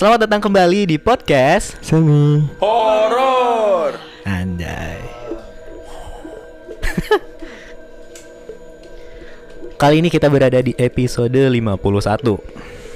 Selamat 0.00 0.24
datang 0.24 0.40
kembali 0.40 0.88
di 0.88 0.96
podcast 0.96 1.76
Semi 1.84 2.40
Horor. 2.56 4.00
Anjay. 4.24 4.96
Kali 9.84 10.00
ini 10.00 10.08
kita 10.08 10.32
berada 10.32 10.56
di 10.64 10.72
episode 10.80 11.36
51. 11.36 11.52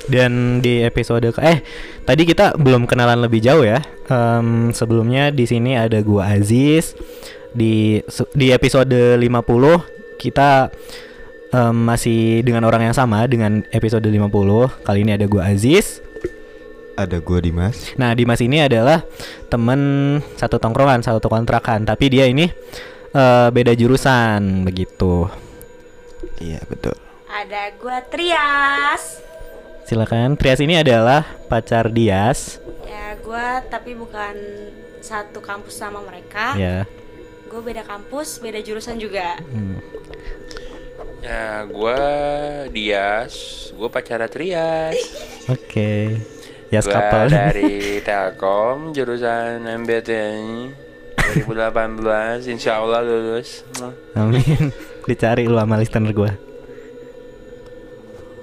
Dan 0.09 0.65
di 0.65 0.81
episode 0.81 1.29
ke 1.29 1.45
eh 1.45 1.61
tadi 2.09 2.25
kita 2.25 2.57
belum 2.57 2.89
kenalan 2.89 3.21
lebih 3.21 3.45
jauh 3.45 3.69
ya. 3.69 3.85
Em, 4.09 4.73
sebelumnya 4.73 5.29
di 5.29 5.45
sini 5.45 5.77
ada 5.77 6.01
gua 6.01 6.33
Aziz. 6.33 6.97
Di 7.53 8.01
di 8.33 8.49
episode 8.49 9.21
50 9.21 10.17
kita 10.17 10.73
em, 11.53 11.77
masih 11.85 12.41
dengan 12.41 12.65
orang 12.65 12.89
yang 12.89 12.97
sama 12.97 13.29
dengan 13.29 13.61
episode 13.77 14.09
50. 14.09 14.73
Kali 14.89 15.05
ini 15.05 15.13
ada 15.13 15.29
gua 15.29 15.53
Aziz. 15.53 16.01
Ada 16.95 17.19
gua 17.19 17.39
Dimas 17.39 17.95
Nah, 17.95 18.15
Dimas 18.15 18.39
ini 18.39 18.63
adalah 18.63 19.03
temen 19.47 19.81
satu 20.35 20.57
tongkrongan, 20.57 21.03
satu 21.03 21.27
kontrakan, 21.27 21.83
tapi 21.83 22.07
dia 22.09 22.25
ini 22.25 22.47
eh, 23.11 23.49
beda 23.51 23.75
jurusan 23.75 24.63
begitu. 24.63 25.27
Iya 26.39 26.63
betul 26.67 26.95
Ada 27.27 27.75
gua 27.77 27.99
Trias. 28.01 29.19
Silakan. 29.85 30.39
Trias 30.39 30.59
ini 30.59 30.79
adalah 30.79 31.27
pacar 31.47 31.91
Dias, 31.91 32.63
Ya, 32.85 33.19
gua 33.21 33.61
tapi 33.61 33.93
bukan 33.93 34.33
satu 34.99 35.39
kampus 35.39 35.75
sama 35.75 36.01
mereka. 36.01 36.55
ya. 36.57 36.87
Gue 37.45 37.61
beda 37.61 37.85
kampus, 37.85 38.41
beda 38.41 38.59
jurusan 38.59 38.99
juga. 38.99 39.37
Hmm. 39.45 39.79
Ya, 41.21 41.63
gua 41.65 41.99
Dias, 42.69 43.35
gua 43.77 43.87
pacara 43.87 44.27
Trias. 44.27 44.97
Oke. 45.47 46.19
Yas 46.73 46.87
Gua 46.89 46.95
couple. 46.97 47.29
dari 47.33 47.73
Telkom 48.07 48.93
jurusan 48.97 49.65
MBTI 49.85 50.73
2018 51.45 52.53
Insya 52.53 52.81
Allah 52.81 53.01
lulus. 53.05 53.65
Amin. 54.17 54.73
Dicari 55.05 55.45
lu 55.49 55.57
sama 55.57 55.77
listener 55.81 56.13
gua. 56.13 56.33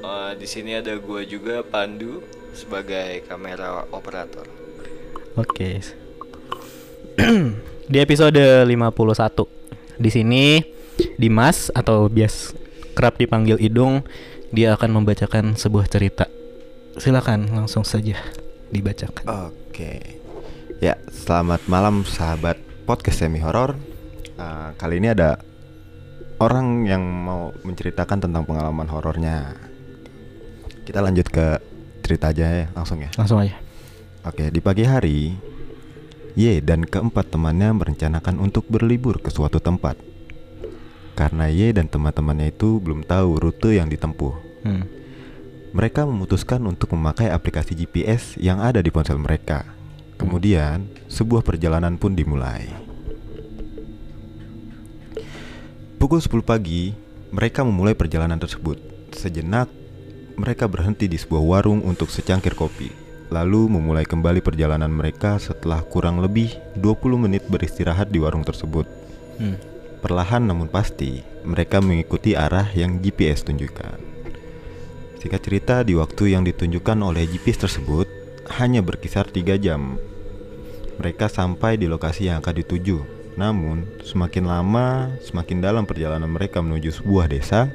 Eh, 0.02 0.32
di 0.38 0.48
sini 0.50 0.78
ada 0.78 0.94
gua 0.98 1.22
juga 1.26 1.62
Pandu 1.66 2.22
sebagai 2.52 3.24
kamera 3.26 3.86
operator. 3.94 4.46
Oke. 5.40 5.80
di 7.92 7.98
episode 8.00 8.68
51. 8.68 10.02
Di 10.02 10.10
sini 10.10 10.60
Dimas 11.16 11.70
atau 11.72 12.10
bias 12.10 12.54
kerap 12.98 13.18
dipanggil 13.18 13.58
Idung, 13.62 14.04
dia 14.52 14.76
akan 14.76 15.02
membacakan 15.02 15.56
sebuah 15.56 15.88
cerita. 15.88 16.28
Silakan 16.98 17.48
langsung 17.52 17.88
saja 17.88 18.20
dibacakan. 18.70 19.24
Oke 19.50 20.20
Ya 20.82 20.98
selamat 21.08 21.64
malam 21.68 22.04
sahabat 22.04 22.58
podcast 22.84 23.24
Semi 23.24 23.40
Horor 23.40 23.78
Eh, 24.32 24.70
Kali 24.76 24.98
ini 24.98 25.14
ada 25.14 25.38
orang 26.42 26.84
yang 26.84 27.04
mau 27.06 27.54
menceritakan 27.62 28.26
tentang 28.26 28.44
pengalaman 28.44 28.90
horornya 28.90 29.54
Kita 30.82 31.00
lanjut 31.00 31.30
ke 31.30 31.62
cerita 32.02 32.34
aja 32.34 32.66
ya 32.66 32.68
langsung 32.74 33.00
ya 33.00 33.12
Langsung 33.16 33.40
aja. 33.40 33.56
Oke 34.26 34.50
di 34.50 34.60
pagi 34.60 34.84
hari 34.84 35.38
Y 36.34 36.64
dan 36.64 36.88
keempat 36.88 37.28
temannya 37.30 37.76
merencanakan 37.76 38.40
untuk 38.40 38.66
berlibur 38.68 39.20
ke 39.20 39.30
suatu 39.30 39.60
tempat 39.60 40.00
Karena 41.14 41.48
Y 41.48 41.72
dan 41.72 41.86
teman-temannya 41.86 42.50
itu 42.50 42.82
belum 42.82 43.06
tahu 43.06 43.40
rute 43.40 43.80
yang 43.80 43.88
ditempuh 43.88 44.52
Hmm. 44.62 44.86
Mereka 45.72 46.04
memutuskan 46.04 46.60
untuk 46.68 46.92
memakai 47.00 47.32
aplikasi 47.32 47.72
GPS 47.80 48.36
yang 48.36 48.60
ada 48.60 48.84
di 48.84 48.92
ponsel 48.92 49.16
mereka. 49.16 49.64
Kemudian, 50.20 50.84
sebuah 51.08 51.48
perjalanan 51.48 51.96
pun 51.96 52.12
dimulai. 52.12 52.68
Pukul 55.96 56.20
10 56.20 56.44
pagi, 56.44 56.92
mereka 57.32 57.64
memulai 57.64 57.96
perjalanan 57.96 58.36
tersebut. 58.36 58.84
Sejenak, 59.16 59.72
mereka 60.36 60.68
berhenti 60.68 61.08
di 61.08 61.16
sebuah 61.16 61.40
warung 61.40 61.88
untuk 61.88 62.12
secangkir 62.12 62.52
kopi. 62.52 62.92
Lalu 63.32 63.72
memulai 63.72 64.04
kembali 64.04 64.44
perjalanan 64.44 64.92
mereka 64.92 65.40
setelah 65.40 65.80
kurang 65.88 66.20
lebih 66.20 66.52
20 66.76 67.16
menit 67.16 67.48
beristirahat 67.48 68.12
di 68.12 68.20
warung 68.20 68.44
tersebut. 68.44 68.84
Hmm. 69.40 69.56
Perlahan 70.04 70.44
namun 70.52 70.68
pasti, 70.68 71.24
mereka 71.48 71.80
mengikuti 71.80 72.36
arah 72.36 72.68
yang 72.76 73.00
GPS 73.00 73.48
tunjukkan. 73.48 74.11
Singkat 75.22 75.42
cerita, 75.46 75.76
di 75.86 75.94
waktu 75.94 76.34
yang 76.34 76.42
ditunjukkan 76.42 76.98
oleh 76.98 77.30
GPS 77.30 77.70
tersebut 77.70 78.10
hanya 78.58 78.82
berkisar 78.82 79.30
3 79.30 79.54
jam. 79.62 80.02
Mereka 80.98 81.30
sampai 81.30 81.78
di 81.78 81.86
lokasi 81.86 82.26
yang 82.26 82.42
akan 82.42 82.56
dituju. 82.66 83.06
Namun, 83.38 83.86
semakin 84.02 84.50
lama, 84.50 85.14
semakin 85.22 85.62
dalam 85.62 85.86
perjalanan 85.86 86.26
mereka 86.26 86.58
menuju 86.66 86.98
sebuah 86.98 87.30
desa, 87.30 87.70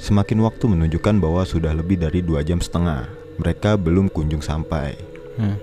semakin 0.00 0.40
waktu 0.48 0.64
menunjukkan 0.64 1.20
bahwa 1.20 1.44
sudah 1.44 1.76
lebih 1.76 2.00
dari 2.00 2.24
dua 2.24 2.40
jam 2.40 2.56
setengah. 2.56 3.04
Mereka 3.36 3.76
belum 3.76 4.08
kunjung 4.08 4.40
sampai. 4.40 4.96
Hmm. 5.36 5.60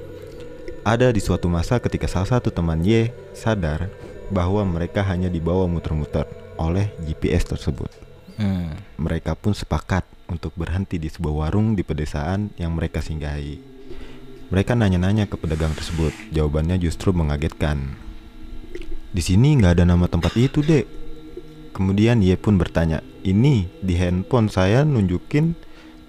Ada 0.86 1.10
di 1.10 1.18
suatu 1.26 1.50
masa 1.50 1.82
ketika 1.82 2.06
salah 2.06 2.38
satu 2.38 2.54
teman 2.54 2.86
Y 2.86 3.10
sadar 3.34 3.90
bahwa 4.30 4.62
mereka 4.62 5.02
hanya 5.02 5.26
dibawa 5.26 5.66
muter-muter 5.66 6.30
oleh 6.62 6.94
GPS 7.02 7.50
tersebut. 7.50 8.09
Hmm. 8.40 8.80
Mereka 8.96 9.36
pun 9.36 9.52
sepakat 9.52 10.08
untuk 10.32 10.56
berhenti 10.56 10.96
di 10.96 11.12
sebuah 11.12 11.46
warung 11.46 11.76
di 11.76 11.84
pedesaan 11.84 12.56
yang 12.56 12.72
mereka 12.72 13.04
singgahi. 13.04 13.60
Mereka 14.50 14.74
nanya-nanya 14.74 15.28
ke 15.28 15.36
pedagang 15.36 15.76
tersebut. 15.76 16.16
Jawabannya 16.32 16.80
justru 16.80 17.12
mengagetkan. 17.12 18.00
Di 19.12 19.22
sini 19.22 19.60
nggak 19.60 19.78
ada 19.78 19.86
nama 19.86 20.08
tempat 20.08 20.34
itu, 20.40 20.64
dek. 20.64 20.88
Kemudian 21.76 22.24
Ye 22.24 22.34
pun 22.40 22.58
bertanya, 22.58 23.04
ini 23.22 23.70
di 23.84 23.94
handphone 24.00 24.50
saya 24.50 24.82
nunjukin 24.88 25.54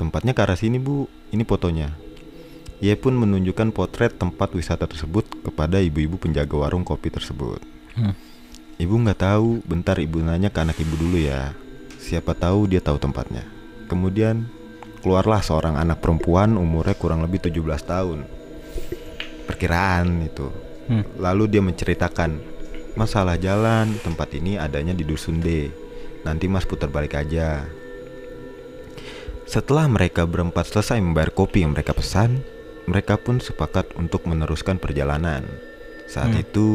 tempatnya 0.01 0.33
ke 0.33 0.41
arah 0.41 0.57
sini 0.57 0.81
bu. 0.81 1.11
Ini 1.35 1.45
fotonya. 1.45 1.93
Ye 2.81 2.97
pun 2.97 3.13
menunjukkan 3.13 3.77
potret 3.77 4.17
tempat 4.17 4.57
wisata 4.57 4.89
tersebut 4.89 5.29
kepada 5.45 5.83
ibu-ibu 5.85 6.17
penjaga 6.17 6.57
warung 6.57 6.87
kopi 6.87 7.13
tersebut. 7.13 7.61
Hmm. 7.93 8.17
Ibu 8.81 8.95
nggak 9.05 9.21
tahu, 9.21 9.61
bentar 9.69 10.01
ibu 10.01 10.25
nanya 10.25 10.49
ke 10.49 10.65
anak 10.65 10.81
ibu 10.81 10.97
dulu 10.97 11.21
ya. 11.21 11.53
Siapa 12.01 12.33
tahu 12.33 12.65
dia 12.65 12.81
tahu 12.81 12.97
tempatnya. 12.97 13.45
Kemudian 13.87 14.49
keluarlah 15.05 15.45
seorang 15.45 15.77
anak 15.77 16.01
perempuan 16.01 16.57
umurnya 16.57 16.97
kurang 16.97 17.21
lebih 17.21 17.45
17 17.45 17.61
tahun. 17.85 18.25
Perkiraan 19.45 20.25
itu. 20.25 20.49
Hmm. 20.89 21.05
Lalu 21.21 21.45
dia 21.53 21.63
menceritakan 21.63 22.41
masalah 22.97 23.37
jalan 23.37 23.93
tempat 24.01 24.33
ini 24.33 24.57
adanya 24.57 24.97
di 24.97 25.05
dusun 25.05 25.45
D. 25.45 25.69
Nanti 26.25 26.49
Mas 26.49 26.65
putar 26.65 26.89
balik 26.89 27.21
aja. 27.21 27.69
Setelah 29.45 29.91
mereka 29.91 30.25
berempat 30.25 30.71
selesai 30.71 31.03
membayar 31.03 31.35
kopi 31.35 31.67
yang 31.67 31.75
mereka 31.75 31.91
pesan, 31.91 32.41
mereka 32.87 33.19
pun 33.19 33.43
sepakat 33.43 33.99
untuk 33.99 34.25
meneruskan 34.25 34.79
perjalanan. 34.79 35.43
Saat 36.07 36.35
Hmm. 36.35 36.43
itu, 36.43 36.69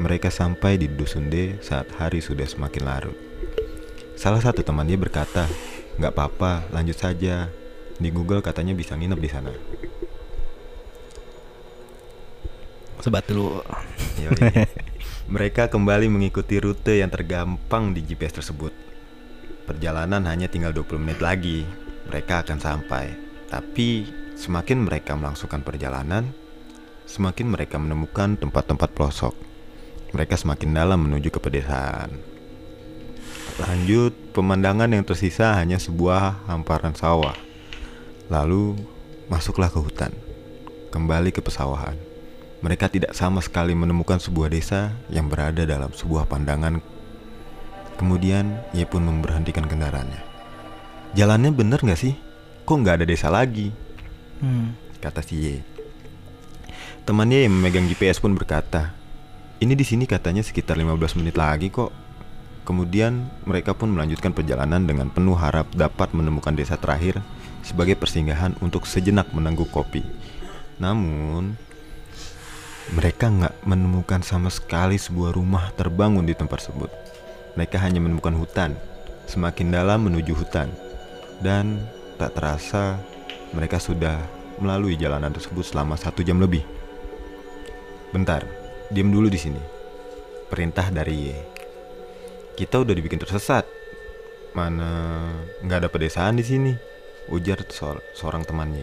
mereka 0.00 0.32
sampai 0.32 0.80
di 0.80 0.88
dusun 0.88 1.28
D 1.28 1.60
saat 1.60 1.90
hari 2.00 2.24
sudah 2.24 2.48
semakin 2.48 2.82
larut. 2.84 3.27
Salah 4.18 4.42
satu 4.42 4.66
temannya 4.66 4.98
berkata, 4.98 5.46
"Nggak 5.94 6.10
apa-apa, 6.10 6.66
lanjut 6.74 6.98
saja. 6.98 7.46
Di 8.02 8.10
Google 8.10 8.42
katanya 8.42 8.74
bisa 8.74 8.98
nginep 8.98 9.20
di 9.22 9.30
sana." 9.30 9.54
Sebat 12.98 13.30
dulu. 13.30 13.62
Yoi. 14.18 14.66
Mereka 15.38 15.70
kembali 15.70 16.10
mengikuti 16.10 16.58
rute 16.58 16.98
yang 16.98 17.14
tergampang 17.14 17.94
di 17.94 18.02
GPS 18.02 18.42
tersebut. 18.42 18.74
Perjalanan 19.70 20.26
hanya 20.26 20.50
tinggal 20.50 20.74
20 20.74 20.98
menit 20.98 21.22
lagi. 21.22 21.62
Mereka 22.10 22.42
akan 22.42 22.58
sampai. 22.58 23.14
Tapi 23.46 24.02
semakin 24.34 24.82
mereka 24.82 25.14
melangsungkan 25.14 25.62
perjalanan, 25.62 26.34
semakin 27.06 27.54
mereka 27.54 27.78
menemukan 27.78 28.34
tempat-tempat 28.34 28.90
pelosok. 28.90 29.36
Mereka 30.10 30.34
semakin 30.34 30.74
dalam 30.74 31.06
menuju 31.06 31.30
ke 31.30 31.38
pedesaan. 31.38 32.37
Lanjut, 33.58 34.14
pemandangan 34.30 34.86
yang 34.86 35.02
tersisa 35.02 35.58
hanya 35.58 35.82
sebuah 35.82 36.46
hamparan 36.46 36.94
sawah. 36.94 37.34
Lalu, 38.30 38.78
masuklah 39.26 39.66
ke 39.66 39.82
hutan. 39.82 40.14
Kembali 40.94 41.34
ke 41.34 41.42
pesawahan. 41.42 41.98
Mereka 42.62 42.86
tidak 42.86 43.18
sama 43.18 43.42
sekali 43.42 43.74
menemukan 43.74 44.22
sebuah 44.22 44.54
desa 44.54 44.94
yang 45.10 45.26
berada 45.26 45.66
dalam 45.66 45.90
sebuah 45.90 46.30
pandangan. 46.30 46.78
Kemudian 47.98 48.62
ia 48.70 48.86
pun 48.86 49.02
memberhentikan 49.02 49.66
kendaraannya. 49.66 50.22
Jalannya 51.18 51.50
bener 51.50 51.82
nggak 51.82 51.98
sih? 51.98 52.14
Kok 52.62 52.78
nggak 52.78 53.02
ada 53.02 53.06
desa 53.10 53.26
lagi? 53.26 53.74
Hmm. 54.38 54.78
Kata 55.02 55.18
si 55.18 55.34
Y. 55.34 55.46
Temannya 57.02 57.42
yang 57.42 57.58
memegang 57.58 57.90
GPS 57.90 58.22
pun 58.22 58.38
berkata, 58.38 58.94
ini 59.58 59.74
di 59.74 59.82
sini 59.82 60.06
katanya 60.06 60.46
sekitar 60.46 60.78
15 60.78 61.18
menit 61.18 61.34
lagi 61.34 61.74
kok. 61.74 61.90
Kemudian 62.68 63.32
mereka 63.48 63.72
pun 63.72 63.88
melanjutkan 63.96 64.36
perjalanan 64.36 64.84
dengan 64.84 65.08
penuh 65.08 65.32
harap 65.40 65.72
dapat 65.72 66.12
menemukan 66.12 66.52
desa 66.52 66.76
terakhir 66.76 67.16
sebagai 67.64 67.96
persinggahan 67.96 68.60
untuk 68.60 68.84
sejenak 68.84 69.32
menangguk 69.32 69.72
kopi. 69.72 70.04
Namun 70.76 71.56
mereka 72.92 73.32
nggak 73.32 73.64
menemukan 73.64 74.20
sama 74.20 74.52
sekali 74.52 75.00
sebuah 75.00 75.32
rumah 75.32 75.72
terbangun 75.80 76.28
di 76.28 76.36
tempat 76.36 76.60
tersebut. 76.60 76.92
Mereka 77.56 77.80
hanya 77.80 78.04
menemukan 78.04 78.36
hutan, 78.36 78.76
semakin 79.24 79.72
dalam 79.72 80.04
menuju 80.04 80.36
hutan, 80.36 80.68
dan 81.40 81.88
tak 82.20 82.36
terasa 82.36 83.00
mereka 83.56 83.80
sudah 83.80 84.20
melalui 84.60 84.92
jalanan 85.00 85.32
tersebut 85.32 85.64
selama 85.64 85.96
satu 85.96 86.20
jam 86.20 86.36
lebih. 86.36 86.68
Bentar, 88.12 88.44
diam 88.92 89.08
dulu 89.08 89.32
di 89.32 89.40
sini. 89.40 89.62
Perintah 90.52 90.92
dari 90.92 91.16
Ye. 91.16 91.57
Kita 92.58 92.82
udah 92.82 92.90
dibikin 92.90 93.22
tersesat. 93.22 93.62
Mana 94.50 95.30
nggak 95.62 95.86
ada 95.86 95.88
pedesaan 95.94 96.34
di 96.34 96.42
sini? 96.42 96.74
Ujar 97.30 97.62
seor- 97.70 98.02
seorang 98.18 98.42
temannya. 98.42 98.82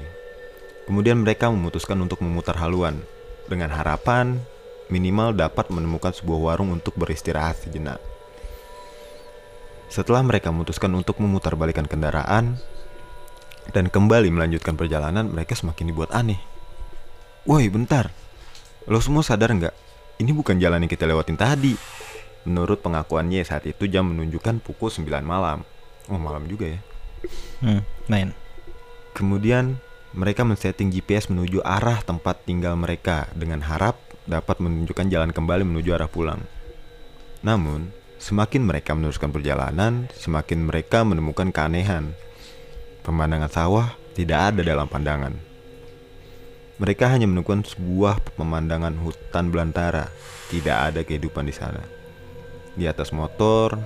Kemudian 0.87 1.19
mereka 1.19 1.51
memutuskan 1.51 1.99
untuk 1.99 2.23
memutar 2.23 2.55
haluan 2.55 3.03
dengan 3.51 3.75
harapan 3.75 4.39
minimal 4.87 5.35
dapat 5.35 5.67
menemukan 5.67 6.15
sebuah 6.15 6.39
warung 6.39 6.71
untuk 6.71 6.95
beristirahat 6.95 7.67
sejenak. 7.67 7.99
Setelah 9.91 10.23
mereka 10.23 10.55
memutuskan 10.55 10.95
untuk 10.95 11.19
memutar 11.19 11.59
balikan 11.59 11.83
kendaraan 11.83 12.55
dan 13.75 13.91
kembali 13.91 14.31
melanjutkan 14.31 14.79
perjalanan, 14.79 15.27
mereka 15.27 15.51
semakin 15.51 15.91
dibuat 15.91 16.15
aneh. 16.15 16.39
Woi, 17.43 17.67
bentar. 17.67 18.07
Lo 18.87 19.03
semua 19.03 19.25
sadar 19.25 19.51
nggak? 19.51 19.75
Ini 20.23 20.31
bukan 20.31 20.63
jalan 20.63 20.85
yang 20.85 20.91
kita 20.91 21.03
lewatin 21.03 21.35
tadi. 21.35 22.04
Menurut 22.45 22.79
pengakuannya 22.85 23.41
saat 23.41 23.65
itu 23.65 23.89
jam 23.89 24.05
menunjukkan 24.13 24.61
pukul 24.61 24.93
9 24.93 25.25
malam. 25.25 25.65
Oh, 26.07 26.21
malam 26.21 26.45
juga 26.45 26.77
ya. 26.77 26.79
Hmm, 27.65 27.81
main. 28.05 28.29
Kemudian 29.17 29.81
mereka 30.13 30.45
men-setting 30.45 30.93
GPS 30.93 31.27
menuju 31.33 31.65
arah 31.65 31.99
tempat 32.05 32.45
tinggal 32.45 32.77
mereka 32.77 33.25
dengan 33.33 33.65
harap 33.65 33.97
dapat 34.29 34.61
menunjukkan 34.61 35.09
jalan 35.09 35.33
kembali 35.33 35.65
menuju 35.65 35.89
arah 35.97 36.07
pulang. 36.07 36.41
Namun, 37.41 37.89
semakin 38.21 38.61
mereka 38.65 38.93
meneruskan 38.93 39.33
perjalanan, 39.33 40.09
semakin 40.13 40.69
mereka 40.69 41.01
menemukan 41.01 41.49
keanehan. 41.49 42.13
Pemandangan 43.01 43.51
sawah 43.51 43.87
tidak 44.13 44.53
ada 44.53 44.61
dalam 44.61 44.85
pandangan. 44.89 45.33
Mereka 46.75 47.07
hanya 47.07 47.23
menemukan 47.29 47.63
sebuah 47.63 48.35
pemandangan 48.35 48.99
hutan 48.99 49.47
belantara. 49.47 50.11
Tidak 50.51 50.75
ada 50.91 51.01
kehidupan 51.07 51.47
di 51.47 51.55
sana. 51.55 52.04
Di 52.75 52.91
atas 52.91 53.15
motor, 53.15 53.79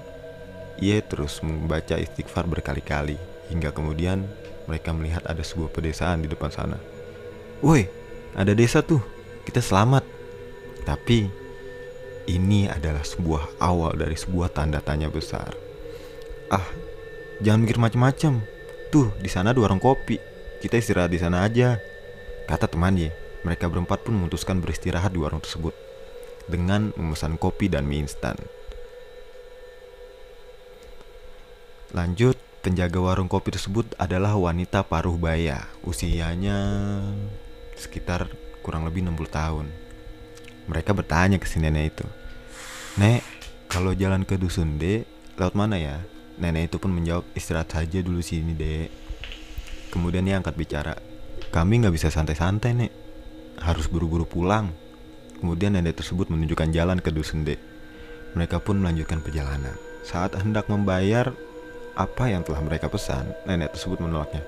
ia 0.81 0.97
terus 1.05 1.45
membaca 1.45 1.93
istighfar 1.93 2.49
berkali-kali 2.49 3.21
hingga 3.53 3.69
kemudian 3.69 4.25
mereka 4.65 4.93
melihat 4.93 5.25
ada 5.29 5.41
sebuah 5.45 5.69
pedesaan 5.69 6.25
di 6.25 6.27
depan 6.29 6.49
sana. 6.49 6.77
Woi, 7.61 7.85
ada 8.33 8.53
desa 8.53 8.81
tuh. 8.81 9.01
Kita 9.45 9.61
selamat. 9.61 10.05
Tapi 10.85 11.29
ini 12.29 12.69
adalah 12.69 13.01
sebuah 13.01 13.61
awal 13.61 13.97
dari 13.97 14.17
sebuah 14.17 14.53
tanda 14.53 14.81
tanya 14.81 15.09
besar. 15.09 15.53
Ah, 16.49 16.65
jangan 17.41 17.65
mikir 17.65 17.77
macam-macam. 17.77 18.41
Tuh, 18.89 19.13
di 19.21 19.29
sana 19.29 19.53
ada 19.53 19.61
warung 19.61 19.81
kopi. 19.81 20.17
Kita 20.61 20.77
istirahat 20.77 21.13
di 21.13 21.21
sana 21.21 21.45
aja. 21.45 21.77
Kata 22.49 22.65
temannya, 22.65 23.13
mereka 23.45 23.69
berempat 23.69 24.01
pun 24.01 24.17
memutuskan 24.17 24.61
beristirahat 24.61 25.13
di 25.13 25.21
warung 25.21 25.41
tersebut 25.41 25.73
dengan 26.49 26.89
memesan 26.97 27.37
kopi 27.37 27.69
dan 27.69 27.85
mie 27.85 28.01
instan. 28.01 28.33
Lanjut, 31.89 32.37
penjaga 32.61 33.01
warung 33.01 33.25
kopi 33.25 33.49
tersebut 33.49 33.97
adalah 33.97 34.37
wanita 34.37 34.85
paruh 34.85 35.17
baya. 35.17 35.65
Usianya 35.81 36.61
sekitar 37.73 38.29
kurang 38.61 38.85
lebih 38.85 39.01
60 39.01 39.25
tahun. 39.25 39.65
Mereka 40.69 40.93
bertanya 40.93 41.41
ke 41.41 41.49
si 41.49 41.57
nenek 41.57 41.97
itu. 41.97 42.05
Nek, 43.01 43.25
kalau 43.65 43.97
jalan 43.97 44.21
ke 44.21 44.37
dusun 44.37 44.77
dek, 44.77 45.09
lewat 45.33 45.57
mana 45.57 45.81
ya? 45.81 45.97
Nenek 46.37 46.69
itu 46.69 46.77
pun 46.77 46.93
menjawab, 46.93 47.25
istirahat 47.33 47.73
saja 47.73 48.05
dulu 48.05 48.21
sini 48.21 48.53
dek. 48.53 48.93
Kemudian 49.89 50.29
dia 50.29 50.37
angkat 50.37 50.53
bicara, 50.53 50.93
kami 51.49 51.81
nggak 51.81 51.97
bisa 51.97 52.13
santai-santai 52.13 52.77
nek, 52.77 52.93
harus 53.65 53.89
buru-buru 53.89 54.29
pulang. 54.29 54.69
Kemudian 55.41 55.73
nenek 55.73 56.05
tersebut 56.05 56.29
menunjukkan 56.29 56.69
jalan 56.69 57.01
ke 57.01 57.09
dusun 57.09 57.49
dek. 57.49 57.57
Mereka 58.37 58.61
pun 58.61 58.77
melanjutkan 58.77 59.25
perjalanan. 59.25 59.73
Saat 60.05 60.37
hendak 60.37 60.69
membayar 60.69 61.33
apa 61.95 62.29
yang 62.29 62.45
telah 62.45 62.61
mereka 62.61 62.91
pesan, 62.91 63.31
nenek 63.47 63.73
tersebut 63.77 64.03
menolaknya. 64.03 64.43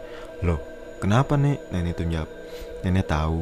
Loh, 0.45 0.61
kenapa 1.01 1.37
nek? 1.37 1.71
Nenek 1.73 1.97
itu 1.97 2.03
menjawab, 2.07 2.29
nenek 2.85 3.05
tahu 3.07 3.41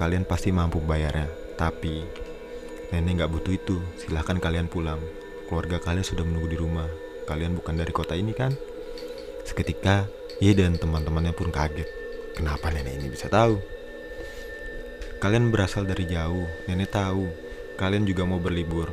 kalian 0.00 0.24
pasti 0.24 0.48
mampu 0.48 0.80
bayarnya, 0.80 1.28
tapi 1.60 2.00
nenek 2.88 3.20
nggak 3.20 3.32
butuh 3.36 3.52
itu. 3.52 3.76
Silahkan 4.00 4.40
kalian 4.40 4.66
pulang. 4.66 5.00
Keluarga 5.44 5.76
kalian 5.76 6.06
sudah 6.06 6.24
menunggu 6.24 6.48
di 6.48 6.56
rumah. 6.56 6.88
Kalian 7.28 7.52
bukan 7.58 7.76
dari 7.76 7.92
kota 7.92 8.16
ini 8.16 8.32
kan? 8.32 8.56
Seketika, 9.44 10.08
ia 10.40 10.52
dan 10.56 10.80
teman-temannya 10.80 11.36
pun 11.36 11.52
kaget. 11.52 11.86
Kenapa 12.32 12.72
nenek 12.72 12.96
ini 12.96 13.12
bisa 13.12 13.28
tahu? 13.28 13.60
Kalian 15.20 15.52
berasal 15.52 15.84
dari 15.84 16.08
jauh, 16.08 16.48
nenek 16.64 16.96
tahu. 16.96 17.28
Kalian 17.76 18.08
juga 18.08 18.24
mau 18.24 18.40
berlibur. 18.40 18.88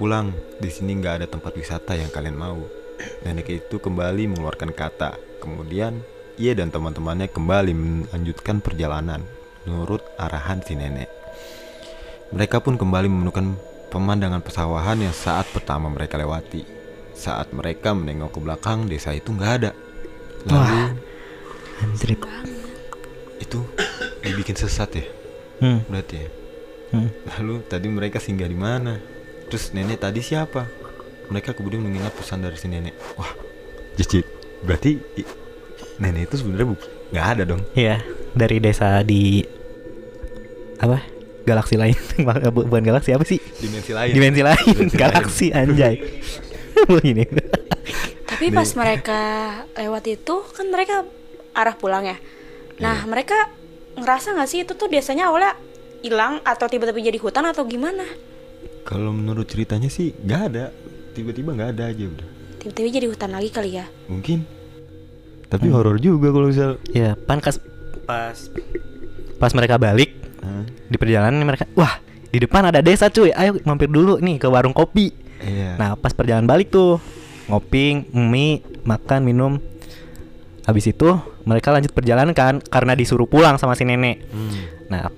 Pulang, 0.00 0.32
di 0.56 0.72
sini 0.72 0.96
nggak 0.96 1.14
ada 1.20 1.26
tempat 1.28 1.52
wisata 1.60 1.92
yang 1.92 2.08
kalian 2.08 2.40
mau. 2.40 2.79
Nenek 3.24 3.48
itu 3.48 3.76
kembali 3.78 4.30
mengeluarkan 4.30 4.70
kata. 4.72 5.16
Kemudian, 5.40 6.00
ia 6.40 6.52
dan 6.56 6.72
teman-temannya 6.72 7.28
kembali 7.28 7.72
melanjutkan 7.72 8.64
perjalanan 8.64 9.20
menurut 9.68 10.00
arahan 10.16 10.64
si 10.64 10.72
nenek. 10.76 11.08
Mereka 12.32 12.62
pun 12.62 12.78
kembali 12.78 13.10
menemukan 13.10 13.58
pemandangan 13.90 14.40
pesawahan 14.40 15.02
yang 15.02 15.12
saat 15.12 15.50
pertama 15.50 15.90
mereka 15.90 16.16
lewati. 16.16 16.62
Saat 17.12 17.52
mereka 17.52 17.92
menengok 17.92 18.32
ke 18.32 18.40
belakang, 18.40 18.88
desa 18.88 19.12
itu 19.12 19.34
nggak 19.34 19.52
ada. 19.60 19.70
Lalu 20.48 20.56
Wah. 20.56 20.90
Anjrit. 21.80 22.20
itu 23.40 23.60
dibikin 24.20 24.52
sesat 24.52 25.00
ya, 25.00 25.04
Hmm. 25.64 25.80
berarti 25.88 26.14
ya. 26.20 26.28
Hmm. 26.92 27.08
Lalu 27.24 27.64
tadi 27.66 27.88
mereka 27.88 28.20
singgah 28.20 28.46
di 28.46 28.54
mana? 28.54 29.00
Terus 29.48 29.72
nenek 29.72 30.00
tadi 30.04 30.20
siapa? 30.20 30.68
Mereka 31.30 31.54
kemudian 31.54 31.80
mengingat 31.80 32.10
pesan 32.12 32.42
dari 32.42 32.54
si 32.54 32.66
nenek. 32.66 32.94
Wah, 33.14 33.30
jijik. 33.94 34.26
Berarti 34.60 34.98
i- 35.16 35.30
nenek 35.96 36.28
itu 36.28 36.42
sebenarnya 36.42 36.66
bu- 36.68 36.82
nggak 37.10 37.26
ada 37.28 37.42
dong. 37.46 37.62
Iya, 37.72 38.02
dari 38.32 38.58
desa 38.58 39.00
di 39.00 39.46
apa? 40.76 40.98
Galaksi 41.40 41.74
lain. 41.74 41.96
Bu- 42.54 42.66
Bukan 42.66 42.84
galaksi 42.84 43.10
apa 43.10 43.24
sih? 43.24 43.40
Dimensi 43.56 43.90
lain. 43.90 44.12
Dimensi 44.12 44.42
lain. 44.42 44.64
Dimensi 44.66 44.96
galaksi 44.96 45.46
anjay. 45.50 45.94
Begini. 46.90 47.24
Tapi 48.26 48.46
pas 48.50 48.68
mereka 48.74 49.20
lewat 49.74 50.04
itu 50.06 50.34
kan 50.46 50.66
mereka 50.66 51.02
arah 51.52 51.74
pulang 51.74 52.06
ya. 52.06 52.16
Nah 52.78 53.04
mereka 53.04 53.50
ngerasa 53.94 54.32
nggak 54.32 54.48
sih 54.48 54.62
itu 54.62 54.72
tuh 54.72 54.86
biasanya 54.86 55.28
awalnya 55.28 55.58
hilang 56.00 56.40
atau 56.40 56.64
tiba-tiba 56.64 57.00
jadi 57.02 57.18
hutan 57.18 57.44
atau 57.44 57.66
gimana? 57.66 58.04
Kalau 58.82 59.12
menurut 59.12 59.44
ceritanya 59.44 59.88
sih 59.88 60.14
nggak 60.14 60.42
ada. 60.48 60.64
Tiba-tiba 61.12 61.56
nggak 61.56 61.70
ada 61.76 61.84
aja 61.90 62.04
udah. 62.06 62.28
Tiba-tiba 62.60 62.88
jadi 62.92 63.06
hutan 63.08 63.30
lagi 63.32 63.48
kali 63.50 63.70
ya? 63.80 63.86
Mungkin. 64.06 64.44
Tapi 65.50 65.66
horor 65.74 65.98
juga 65.98 66.30
kalau 66.30 66.46
misal. 66.46 66.78
ya, 66.94 67.18
pan 67.18 67.42
kas 67.42 67.58
pas 68.06 68.38
pas 69.38 69.50
mereka 69.50 69.78
balik 69.78 70.14
Hah? 70.42 70.62
di 70.86 70.96
perjalanan 70.98 71.42
mereka, 71.42 71.66
wah 71.74 71.98
di 72.30 72.38
depan 72.38 72.70
ada 72.70 72.78
desa 72.78 73.10
cuy, 73.10 73.34
ayo 73.34 73.58
mampir 73.66 73.90
dulu 73.90 74.22
nih 74.22 74.38
ke 74.38 74.46
warung 74.46 74.70
kopi. 74.70 75.10
Iya. 75.42 75.74
Nah 75.74 75.98
pas 75.98 76.14
perjalanan 76.14 76.46
balik 76.46 76.70
tuh 76.70 77.02
ngopi, 77.50 78.06
mie, 78.14 78.62
makan, 78.86 79.26
minum. 79.26 79.52
Habis 80.62 80.94
itu 80.94 81.18
mereka 81.42 81.74
lanjut 81.74 81.90
perjalanan 81.90 82.30
kan 82.30 82.62
karena 82.62 82.94
disuruh 82.94 83.26
pulang 83.26 83.58
sama 83.58 83.74
si 83.74 83.82
nenek. 83.82 84.22
Hmm. 84.30 84.54
Nah 84.86 85.10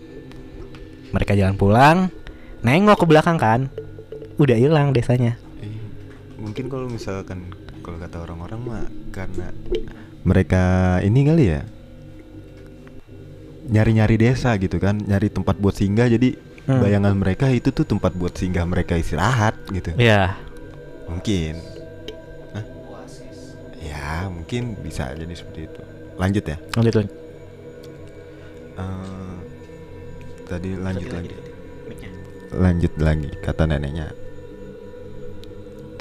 mereka 1.12 1.36
jalan 1.36 1.60
pulang, 1.60 2.08
nengok 2.64 3.04
ke 3.04 3.06
belakang 3.10 3.36
kan, 3.36 3.68
udah 4.40 4.56
hilang 4.56 4.96
desanya. 4.96 5.36
Mungkin 6.42 6.66
kalau 6.66 6.90
misalkan 6.90 7.54
kalau 7.80 8.02
kata 8.02 8.18
orang-orang 8.18 8.60
mah 8.60 8.84
karena 9.14 9.54
mereka 10.26 10.62
ini 11.00 11.20
kali 11.22 11.44
ya? 11.54 11.62
Nyari-nyari 13.70 14.18
desa 14.18 14.58
gitu 14.58 14.82
kan 14.82 14.98
nyari 14.98 15.30
tempat 15.30 15.54
buat 15.56 15.78
singgah. 15.78 16.10
Jadi 16.10 16.50
Hmm. 16.62 16.78
bayangan 16.78 17.18
mereka 17.18 17.50
itu 17.50 17.74
tuh 17.74 17.82
tempat 17.82 18.14
buat 18.14 18.38
singgah 18.38 18.62
mereka 18.62 18.94
istirahat 18.94 19.58
gitu. 19.70 19.94
Iya. 19.98 20.38
mungkin. 21.10 21.58
Hah? 22.56 22.64
ya 23.82 24.08
mungkin 24.32 24.78
bisa 24.80 25.10
jadi 25.12 25.34
seperti 25.34 25.66
itu. 25.66 25.80
Lanjut 26.16 26.44
ya? 26.46 26.56
Lanjut 26.78 26.94
lanjut. 27.02 27.14
Eh, 28.72 29.36
tadi 30.48 30.70
lanjut 30.78 31.08
lagi 31.12 31.30
lanjut 32.52 32.92
lagi 33.00 33.28
kata 33.40 33.64
neneknya 33.64 34.12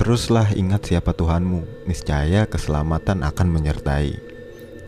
Teruslah 0.01 0.49
ingat 0.57 0.89
siapa 0.89 1.13
Tuhanmu, 1.13 1.85
niscaya 1.85 2.49
keselamatan 2.49 3.21
akan 3.21 3.47
menyertai. 3.53 4.17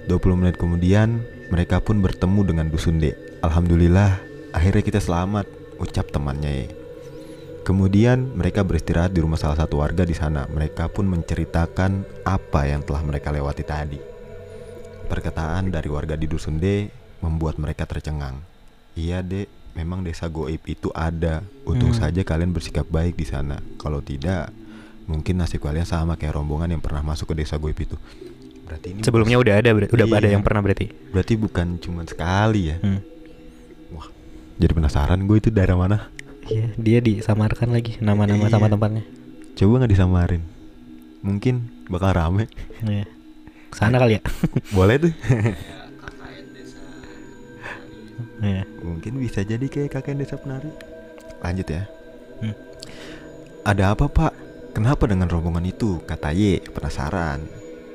20 0.10 0.42
menit 0.42 0.58
kemudian, 0.58 1.22
mereka 1.54 1.78
pun 1.78 2.02
bertemu 2.02 2.42
dengan 2.42 2.66
Dusun 2.74 2.98
D. 2.98 3.14
Alhamdulillah, 3.46 4.18
akhirnya 4.58 4.82
kita 4.82 4.98
selamat, 4.98 5.46
ucap 5.78 6.10
temannya 6.10 6.66
Ye. 6.66 6.68
Kemudian 7.62 8.34
mereka 8.34 8.66
beristirahat 8.66 9.14
di 9.14 9.22
rumah 9.22 9.38
salah 9.38 9.62
satu 9.62 9.86
warga 9.86 10.02
di 10.02 10.18
sana. 10.18 10.50
Mereka 10.50 10.90
pun 10.90 11.06
menceritakan 11.06 12.26
apa 12.26 12.66
yang 12.66 12.82
telah 12.82 13.06
mereka 13.06 13.30
lewati 13.30 13.62
tadi. 13.62 14.02
Perkataan 15.14 15.70
dari 15.70 15.94
warga 15.94 16.18
di 16.18 16.26
Dusun 16.26 16.58
D 16.58 16.90
membuat 17.22 17.62
mereka 17.62 17.86
tercengang. 17.86 18.42
Iya 18.98 19.22
dek, 19.22 19.78
memang 19.78 20.02
desa 20.02 20.26
goib 20.26 20.66
itu 20.66 20.90
ada. 20.90 21.46
Untung 21.70 21.94
Hmm. 21.94 22.02
saja 22.02 22.26
kalian 22.26 22.50
bersikap 22.50 22.90
baik 22.90 23.14
di 23.14 23.30
sana. 23.30 23.62
Kalau 23.78 24.02
tidak, 24.02 24.50
mungkin 25.04 25.36
nasib 25.36 25.60
kalian 25.60 25.84
sama 25.84 26.16
kayak 26.16 26.34
rombongan 26.34 26.72
yang 26.72 26.82
pernah 26.82 27.02
masuk 27.02 27.32
ke 27.32 27.40
desa 27.40 27.56
goib 27.56 27.76
itu. 27.76 27.96
Berarti 28.64 28.88
ini 28.90 29.00
Sebelumnya 29.02 29.38
udah 29.38 29.54
ada 29.56 29.70
ber- 29.70 29.88
udah 29.88 30.06
Iya. 30.06 30.18
ada 30.18 30.30
yang 30.30 30.42
pernah 30.42 30.62
berarti. 30.62 30.88
berarti 31.10 31.34
bukan 31.36 31.68
cuma 31.78 32.02
sekali 32.04 32.72
ya. 32.72 32.78
Hmm. 32.80 33.00
Wah, 33.92 34.08
jadi 34.56 34.72
penasaran 34.72 35.20
gue 35.22 35.38
itu 35.38 35.50
daerah 35.50 35.76
mana? 35.76 36.08
Iya, 36.44 36.72
dia 36.76 37.00
disamarkan 37.00 37.72
lagi 37.72 38.00
nama-nama 38.00 38.48
sama 38.48 38.66
Iya. 38.66 38.74
tempatnya. 38.74 39.04
Coba 39.54 39.74
nggak 39.80 39.92
disamarin? 39.92 40.42
Mungkin 41.22 41.56
bakal 41.88 42.12
rame. 42.14 42.46
Iya. 42.82 43.06
Sana 43.72 43.96
kali 43.98 44.18
ya. 44.18 44.22
Boleh 44.76 44.96
tuh. 45.00 45.14
Iya. 48.44 48.68
Mungkin 48.84 49.18
bisa 49.18 49.40
jadi 49.42 49.64
kayak 49.64 49.88
kakek 49.94 50.20
desa 50.20 50.36
penari. 50.36 50.68
Lanjut 51.40 51.64
ya. 51.64 51.88
Hmm. 52.44 52.56
Ada 53.64 53.96
apa 53.96 54.12
pak? 54.12 54.36
Kenapa 54.74 55.06
dengan 55.06 55.30
rombongan 55.30 55.70
itu? 55.70 56.02
Kata 56.04 56.34
Y, 56.34 56.58
penasaran. 56.74 57.46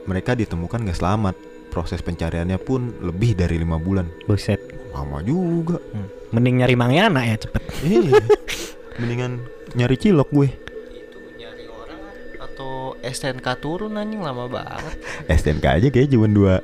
Mereka 0.06 0.38
ditemukan 0.38 0.86
gak 0.86 0.98
selamat. 0.98 1.34
Proses 1.68 2.00
pencariannya 2.00 2.56
pun 2.56 2.96
lebih 3.02 3.34
dari 3.34 3.58
lima 3.58 3.76
bulan. 3.76 4.08
Buset. 4.24 4.62
Lama 4.94 5.20
juga. 5.20 5.76
Hmm. 5.92 6.08
Mending 6.32 6.64
nyari 6.64 6.74
Mangyana 6.78 7.26
ya 7.26 7.36
cepet. 7.36 7.62
Iya. 7.82 8.22
Mendingan 9.02 9.42
nyari 9.74 9.96
cilok 9.98 10.30
gue. 10.32 10.48
Itu 10.48 11.18
nyari 11.36 11.64
orang 11.68 12.00
atau 12.40 12.96
STNK 12.98 13.46
turun 13.60 13.98
anjing 13.98 14.22
lama 14.22 14.48
banget. 14.48 14.96
STNK 15.38 15.66
aja 15.66 15.88
kayak 15.92 16.08
cuma 16.08 16.26
dua 16.30 16.54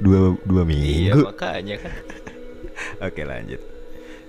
dua 0.00 0.34
dua 0.42 0.62
Iya 0.64 1.14
minggu. 1.14 1.20
makanya 1.30 1.76
kan. 1.78 1.94
Oke 3.06 3.22
lanjut. 3.22 3.60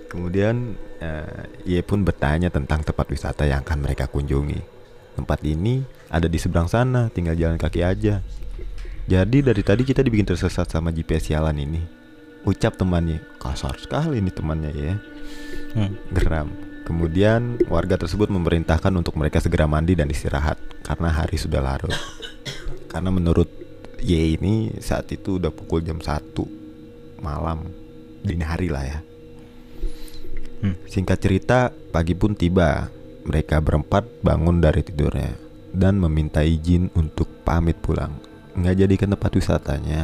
Kemudian 0.06 0.76
eh, 1.00 1.44
ia 1.66 1.80
pun 1.82 2.04
bertanya 2.04 2.52
tentang 2.52 2.84
tempat 2.84 3.08
wisata 3.10 3.42
yang 3.42 3.64
akan 3.66 3.78
mereka 3.80 4.06
kunjungi. 4.06 4.71
Tempat 5.12 5.44
ini 5.44 5.84
ada 6.08 6.28
di 6.28 6.38
seberang 6.40 6.68
sana, 6.68 7.12
tinggal 7.12 7.36
jalan 7.36 7.60
kaki 7.60 7.84
aja. 7.84 8.24
Jadi 9.06 9.38
dari 9.42 9.62
tadi 9.66 9.82
kita 9.82 10.00
dibikin 10.00 10.24
tersesat 10.24 10.70
sama 10.70 10.94
GPS 10.94 11.32
sialan 11.32 11.58
ini. 11.58 11.82
Ucap 12.42 12.74
temannya, 12.74 13.22
kasar 13.38 13.78
sekali 13.78 14.18
ini 14.18 14.30
temannya 14.32 14.70
ya. 14.74 14.94
Hmm. 15.78 15.94
Geram. 16.10 16.48
Kemudian 16.82 17.62
warga 17.70 17.94
tersebut 17.94 18.26
memerintahkan 18.26 18.90
untuk 18.98 19.14
mereka 19.14 19.38
segera 19.38 19.70
mandi 19.70 19.94
dan 19.94 20.10
istirahat 20.10 20.58
karena 20.82 21.14
hari 21.14 21.38
sudah 21.38 21.62
larut. 21.62 21.94
Karena 22.90 23.14
menurut 23.14 23.46
Y 24.02 24.34
ini 24.34 24.74
saat 24.82 25.06
itu 25.14 25.38
udah 25.38 25.54
pukul 25.54 25.86
jam 25.86 26.02
1 26.02 27.22
malam 27.22 27.70
dini 28.26 28.42
hari 28.42 28.66
lah 28.66 28.82
ya. 28.82 28.98
Hmm. 30.62 30.78
Singkat 30.86 31.18
cerita, 31.18 31.58
pagi 31.70 32.14
pun 32.14 32.34
tiba. 32.34 32.90
Mereka 33.22 33.62
berempat 33.62 34.02
bangun 34.26 34.58
dari 34.58 34.82
tidurnya 34.82 35.30
dan 35.70 35.96
meminta 36.02 36.42
izin 36.42 36.90
untuk 36.98 37.30
pamit 37.46 37.78
pulang. 37.78 38.12
Nggak 38.58 38.76
jadi 38.82 38.94
ke 38.98 39.06
tempat 39.08 39.30
wisatanya. 39.32 40.02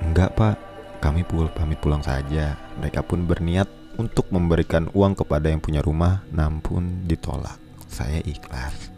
Enggak 0.00 0.32
pak, 0.38 0.56
kami 1.02 1.26
pul 1.26 1.50
pamit 1.52 1.82
pulang 1.82 2.00
saja. 2.00 2.54
Mereka 2.78 3.04
pun 3.04 3.26
berniat 3.26 3.66
untuk 3.98 4.30
memberikan 4.32 4.88
uang 4.94 5.18
kepada 5.18 5.50
yang 5.52 5.60
punya 5.60 5.84
rumah, 5.84 6.24
namun 6.32 7.04
ditolak. 7.04 7.58
Saya 7.90 8.22
ikhlas. 8.22 8.94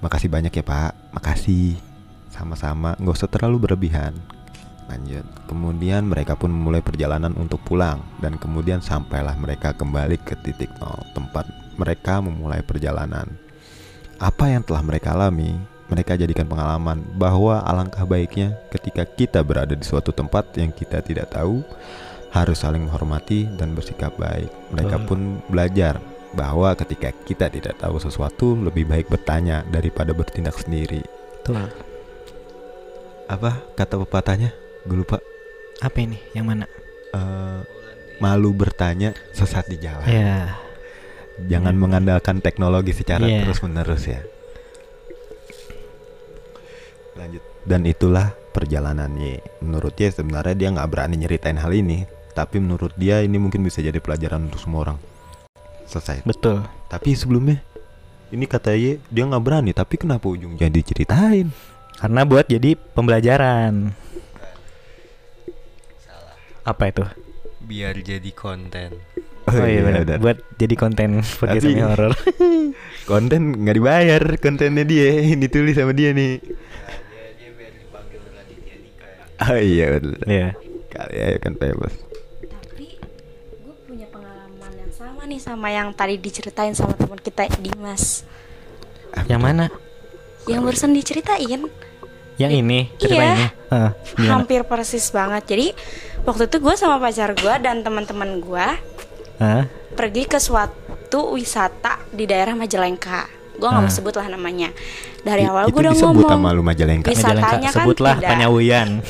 Makasih 0.00 0.30
banyak 0.30 0.54
ya 0.54 0.64
pak, 0.64 0.94
makasih. 1.12 1.76
Sama-sama, 2.32 2.96
nggak 2.96 3.18
usah 3.18 3.28
terlalu 3.28 3.68
berlebihan. 3.68 4.16
Lanjut. 4.88 5.26
Kemudian 5.50 6.08
mereka 6.08 6.38
pun 6.38 6.54
memulai 6.54 6.80
perjalanan 6.80 7.34
untuk 7.34 7.60
pulang 7.66 8.00
dan 8.22 8.40
kemudian 8.40 8.80
sampailah 8.80 9.36
mereka 9.36 9.76
kembali 9.76 10.18
ke 10.22 10.34
titik 10.42 10.72
nol 10.80 11.00
tempat 11.12 11.61
mereka 11.76 12.20
memulai 12.20 12.60
perjalanan. 12.64 13.28
Apa 14.22 14.52
yang 14.52 14.62
telah 14.62 14.82
mereka 14.86 15.16
alami, 15.16 15.58
mereka 15.90 16.16
jadikan 16.16 16.48
pengalaman 16.48 17.04
bahwa 17.18 17.60
alangkah 17.66 18.06
baiknya 18.08 18.56
ketika 18.72 19.04
kita 19.04 19.44
berada 19.44 19.76
di 19.76 19.84
suatu 19.84 20.08
tempat 20.14 20.56
yang 20.56 20.72
kita 20.72 21.04
tidak 21.04 21.28
tahu 21.34 21.60
harus 22.32 22.64
saling 22.64 22.88
menghormati 22.88 23.44
dan 23.60 23.76
bersikap 23.76 24.16
baik. 24.16 24.48
Mereka 24.72 25.04
pun 25.04 25.44
belajar 25.52 26.00
bahwa 26.32 26.72
ketika 26.72 27.12
kita 27.28 27.52
tidak 27.52 27.76
tahu 27.76 28.00
sesuatu 28.00 28.56
lebih 28.56 28.88
baik 28.88 29.12
bertanya 29.12 29.60
daripada 29.68 30.16
bertindak 30.16 30.56
sendiri. 30.56 31.04
Tuh. 31.44 31.68
Apa 33.28 33.60
kata 33.76 34.00
pepatahnya? 34.00 34.48
Gue 34.88 35.04
lupa. 35.04 35.20
Apa 35.84 35.98
ini? 36.00 36.16
Yang 36.32 36.46
mana? 36.48 36.64
Eh, 37.12 37.60
malu 38.16 38.56
bertanya 38.56 39.12
sesat 39.36 39.68
di 39.68 39.76
jalan. 39.76 40.08
Ya. 40.08 40.56
Jangan 41.48 41.74
Hmm. 41.74 41.82
mengandalkan 41.82 42.44
teknologi 42.44 42.92
secara 42.92 43.24
Iya. 43.24 43.44
terus 43.48 43.60
menerus 43.64 44.04
ya. 44.04 44.20
Lanjut. 47.16 47.42
Dan 47.62 47.86
itulah 47.86 48.34
perjalanannya. 48.52 49.62
Menurut 49.62 49.94
dia 49.94 50.10
sebenarnya 50.10 50.54
dia 50.56 50.68
nggak 50.72 50.88
berani 50.90 51.16
nyeritain 51.16 51.56
hal 51.56 51.72
ini, 51.72 52.04
tapi 52.32 52.58
menurut 52.58 52.92
dia 52.96 53.20
ini 53.22 53.36
mungkin 53.38 53.62
bisa 53.62 53.80
jadi 53.80 53.96
pelajaran 54.00 54.48
untuk 54.50 54.60
semua 54.60 54.80
orang. 54.90 54.98
Selesai. 55.86 56.24
Betul. 56.24 56.64
Tapi 56.88 57.12
sebelumnya 57.12 57.60
ini 58.32 58.48
kata 58.48 58.72
Ye 58.72 58.96
dia 59.08 59.24
nggak 59.28 59.44
berani, 59.44 59.70
tapi 59.76 60.00
kenapa 60.00 60.24
ujungnya 60.28 60.68
diceritain? 60.68 61.52
Karena 61.96 62.24
buat 62.24 62.48
jadi 62.48 62.74
pembelajaran. 62.76 63.92
Apa 66.62 66.84
itu? 66.88 67.04
Biar 67.62 67.94
jadi 68.00 68.30
konten. 68.32 68.94
Oh, 69.42 69.66
iya 69.66 69.82
benar. 69.82 70.02
benar. 70.06 70.18
Buat 70.18 70.38
jadi 70.54 70.74
konten 70.74 71.10
podcast 71.20 71.64
Tapi- 71.66 71.82
horor. 71.82 72.12
Konten 73.10 73.66
nggak 73.66 73.76
dibayar, 73.76 74.22
kontennya 74.38 74.86
dia 74.86 75.18
ini 75.18 75.34
ditulis 75.44 75.74
sama 75.74 75.90
dia 75.90 76.14
nih. 76.14 76.38
Oh 79.42 79.58
iya 79.58 79.98
betul. 79.98 80.14
Iya. 80.22 80.48
Kali 80.86 81.14
ya 81.16 81.26
kan 81.42 81.52
bebas. 81.56 81.94
Tapi 82.46 82.86
gue 83.58 83.74
punya 83.82 84.06
pengalaman 84.06 84.70
yang 84.76 84.92
sama 84.94 85.26
nih 85.26 85.40
sama 85.42 85.68
yang 85.68 85.90
tadi 85.90 86.14
diceritain 86.16 86.78
sama 86.78 86.94
teman 86.94 87.18
kita 87.18 87.50
Dimas. 87.58 88.22
Yang 89.26 89.42
mana? 89.42 89.66
Yang 90.46 90.60
barusan 90.62 90.94
diceritain 90.94 91.62
Yang 92.38 92.52
ini 92.54 92.80
cerita 92.96 93.18
Iya. 93.18 93.26
ini. 93.28 93.46
Heeh, 93.68 93.90
gimana? 94.14 94.30
hampir 94.30 94.60
persis 94.62 95.10
banget. 95.10 95.42
Jadi 95.44 95.66
waktu 96.22 96.46
itu 96.46 96.56
gue 96.60 96.74
sama 96.76 96.96
pacar 96.96 97.34
gue 97.34 97.54
dan 97.58 97.82
teman-teman 97.82 98.38
gue 98.38 98.66
Hah? 99.42 99.82
pergi 99.92 100.24
ke 100.24 100.40
suatu 100.40 101.36
wisata 101.36 102.00
di 102.10 102.24
daerah 102.24 102.56
Majalengka. 102.56 103.28
Gue 103.52 103.68
nggak 103.68 103.84
mau 103.84 103.92
sebut 103.92 104.16
lah 104.16 104.32
namanya. 104.32 104.72
Dari 105.22 105.44
awal 105.44 105.68
gue 105.68 105.78
udah 105.78 105.92
ngomong. 105.92 106.24
sama 106.24 106.50
lu 106.56 106.64
Majalengka. 106.64 107.12
Wisatanya 107.12 107.36
Majalengka, 107.44 107.68
kan 107.68 107.84
sebutlah 107.84 108.14
tidak. 108.18 108.30
Panyawian. 108.32 108.88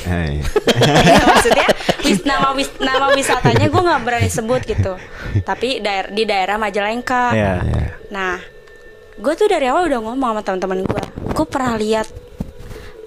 Iya, 0.73 1.21
maksudnya 1.29 1.67
wis, 2.03 2.19
nama 2.27 2.49
wis, 2.57 2.69
nama 2.81 3.07
wisatanya 3.15 3.65
gue 3.71 3.81
nggak 3.81 4.01
berani 4.03 4.29
sebut 4.29 4.61
gitu. 4.67 4.99
Tapi 5.47 5.79
daer, 5.79 6.11
di 6.11 6.27
daerah 6.27 6.59
Majalengka. 6.59 7.31
Iya. 7.31 7.53
Ya. 7.63 7.85
Nah, 8.11 8.35
gue 9.15 9.33
tuh 9.39 9.47
dari 9.47 9.71
awal 9.71 9.87
udah 9.87 9.99
ngomong 10.03 10.29
sama 10.35 10.41
teman-teman 10.43 10.83
gue. 10.83 11.03
Gue 11.33 11.45
pernah 11.47 11.79
lihat 11.79 12.11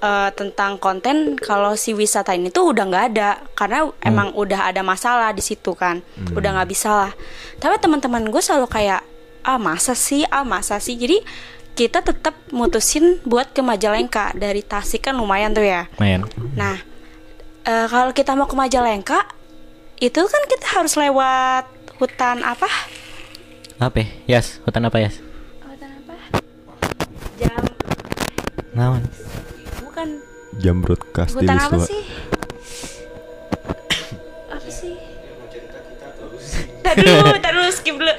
eh, 0.00 0.30
tentang 0.36 0.76
konten 0.76 1.36
kalau 1.40 1.76
si 1.76 1.92
wisata 1.96 2.36
ini 2.36 2.52
tuh 2.52 2.72
udah 2.72 2.84
nggak 2.86 3.04
ada 3.14 3.30
karena 3.56 3.88
emang 4.04 4.32
udah 4.36 4.70
ada 4.70 4.80
masalah 4.84 5.32
di 5.32 5.40
situ 5.40 5.72
kan, 5.72 6.04
udah 6.32 6.50
nggak 6.60 6.68
bisa 6.68 6.90
lah. 6.92 7.12
Tapi 7.56 7.80
teman-teman 7.80 8.28
gue 8.28 8.42
selalu 8.42 8.68
kayak 8.68 9.00
ah 9.46 9.58
masa 9.62 9.94
sih, 9.94 10.26
ah 10.26 10.42
masa 10.42 10.82
sih. 10.82 10.98
Jadi 10.98 11.22
kita 11.76 12.00
tetap 12.00 12.32
mutusin 12.50 13.20
buat 13.28 13.52
ke 13.52 13.60
Majalengka 13.60 14.32
dari 14.32 14.64
Tasik 14.64 15.06
kan 15.06 15.14
lumayan 15.14 15.52
tuh 15.52 15.62
ya. 15.62 15.86
Main. 16.00 16.24
Nah, 16.56 16.80
eh, 17.68 17.86
kalau 17.86 18.16
kita 18.16 18.32
mau 18.32 18.48
ke 18.48 18.56
Majalengka, 18.56 19.28
itu 20.00 20.20
kan 20.24 20.42
kita 20.48 20.66
harus 20.80 20.96
lewat 20.96 21.68
hutan 22.00 22.40
apa? 22.44 22.68
Apa? 23.76 24.08
Yas, 24.24 24.60
hutan 24.64 24.88
apa 24.88 24.96
Yas? 25.04 25.20
Hutan 25.64 25.90
apa? 26.00 26.16
Jam 27.36 27.64
Naon? 28.72 29.04
Bukan 30.56 30.64
Jamrut 30.64 31.00
Kastil 31.12 31.44
hutan 31.44 31.56
apa 31.60 31.76
Wiswa. 31.76 31.86
sih? 31.86 32.02
apa 34.56 34.68
sih? 34.72 34.94
Tadi 36.80 37.00
dulu, 37.04 37.36
tadi 37.36 37.54
dulu 37.54 37.70
skip 37.72 37.96
dulu. 38.00 38.12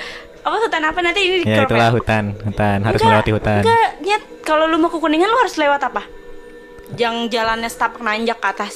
Apa 0.47 0.55
hutan 0.63 0.81
apa 0.85 0.99
nanti 1.03 1.19
ini 1.25 1.35
di 1.43 1.49
Ya 1.49 1.67
itulah 1.67 1.89
hutan, 1.91 2.37
hutan 2.39 2.79
harus 2.85 3.01
Enggak, 3.01 3.09
melewati 3.11 3.31
hutan. 3.35 3.61
Enggak, 3.65 3.89
nyet. 3.99 4.23
Kalau 4.47 4.63
lu 4.63 4.79
mau 4.79 4.87
ke 4.87 4.95
Kuningan 4.95 5.27
lu 5.27 5.37
harus 5.43 5.59
lewat 5.59 5.81
apa? 5.91 6.07
Yang 6.95 7.15
jalannya 7.35 7.67
setapak 7.67 7.99
nanjak 7.99 8.39
ke 8.39 8.47
atas. 8.47 8.73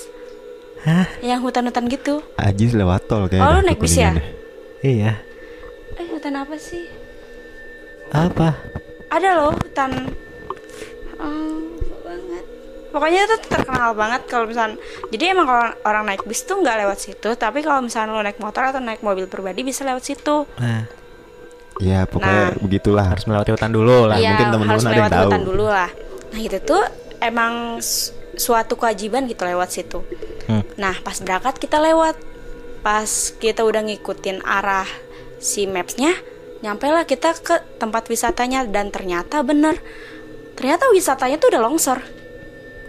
Yang 1.23 1.39
hutan-hutan 1.47 1.87
gitu. 1.87 2.19
Ajis 2.35 2.75
lewat 2.75 3.07
tol 3.07 3.31
kayak. 3.31 3.45
Oh, 3.45 3.55
lu 3.55 3.61
naik 3.63 3.79
bis 3.79 3.95
ya? 3.95 4.11
Iya. 4.83 5.21
Eh, 5.95 6.07
hutan 6.11 6.35
apa 6.35 6.59
sih? 6.59 6.89
Apa? 8.11 8.57
Ada 9.07 9.29
loh 9.39 9.55
hutan. 9.55 10.11
Hmm, 11.15 11.77
lupa 11.79 11.97
banget. 12.03 12.45
Pokoknya 12.91 13.23
itu 13.23 13.35
terkenal 13.47 13.95
banget 13.95 14.27
kalau 14.27 14.45
misalnya. 14.45 14.75
Jadi 15.07 15.23
emang 15.25 15.47
kalau 15.47 15.65
orang 15.81 16.03
naik 16.05 16.23
bis 16.23 16.43
tuh 16.43 16.59
nggak 16.59 16.75
lewat 16.77 16.97
situ, 16.99 17.29
tapi 17.33 17.63
kalau 17.63 17.79
misalnya 17.79 18.11
lo 18.11 18.19
naik 18.19 18.37
motor 18.37 18.67
atau 18.67 18.79
naik 18.79 18.99
mobil 18.99 19.25
pribadi 19.25 19.63
bisa 19.63 19.81
lewat 19.81 20.03
situ. 20.03 20.43
Nah, 20.57 20.85
Ya 21.79 22.05
pokoknya 22.05 22.53
Nah. 22.53 22.61
begitulah. 22.61 23.05
harus 23.07 23.25
melewati 23.25 23.51
hutan 23.51 23.71
dulu 23.71 24.05
lah. 24.05 24.13
Iya, 24.15 24.29
mungkin 24.29 24.45
temen-temen 24.45 24.69
harus 24.69 24.83
ada 24.83 24.91
yang 24.91 24.99
lewat 24.99 25.11
tahu. 25.11 25.23
hutan 25.25 25.41
dulu 25.41 25.65
lah. 25.65 25.89
Nah 26.29 26.39
itu 26.39 26.57
tuh 26.61 26.83
emang 27.17 27.53
su- 27.81 28.11
suatu 28.33 28.73
kewajiban 28.75 29.25
gitu 29.25 29.41
lewat 29.41 29.69
situ. 29.71 29.99
Hmm. 30.45 30.61
Nah 30.75 30.93
pas 30.99 31.17
berangkat 31.17 31.57
kita 31.57 31.81
lewat, 31.81 32.21
pas 32.81 33.09
kita 33.33 33.61
udah 33.61 33.81
ngikutin 33.81 34.41
arah 34.41 34.85
si 35.37 35.65
mapsnya, 35.65 36.13
nyampe 36.61 36.85
lah 36.85 37.01
kita 37.03 37.33
ke 37.35 37.57
tempat 37.77 38.05
wisatanya 38.05 38.61
dan 38.63 38.93
ternyata 38.93 39.41
bener, 39.41 39.81
ternyata 40.53 40.85
wisatanya 40.87 41.37
tuh 41.37 41.49
udah 41.49 41.61
longsor, 41.61 41.97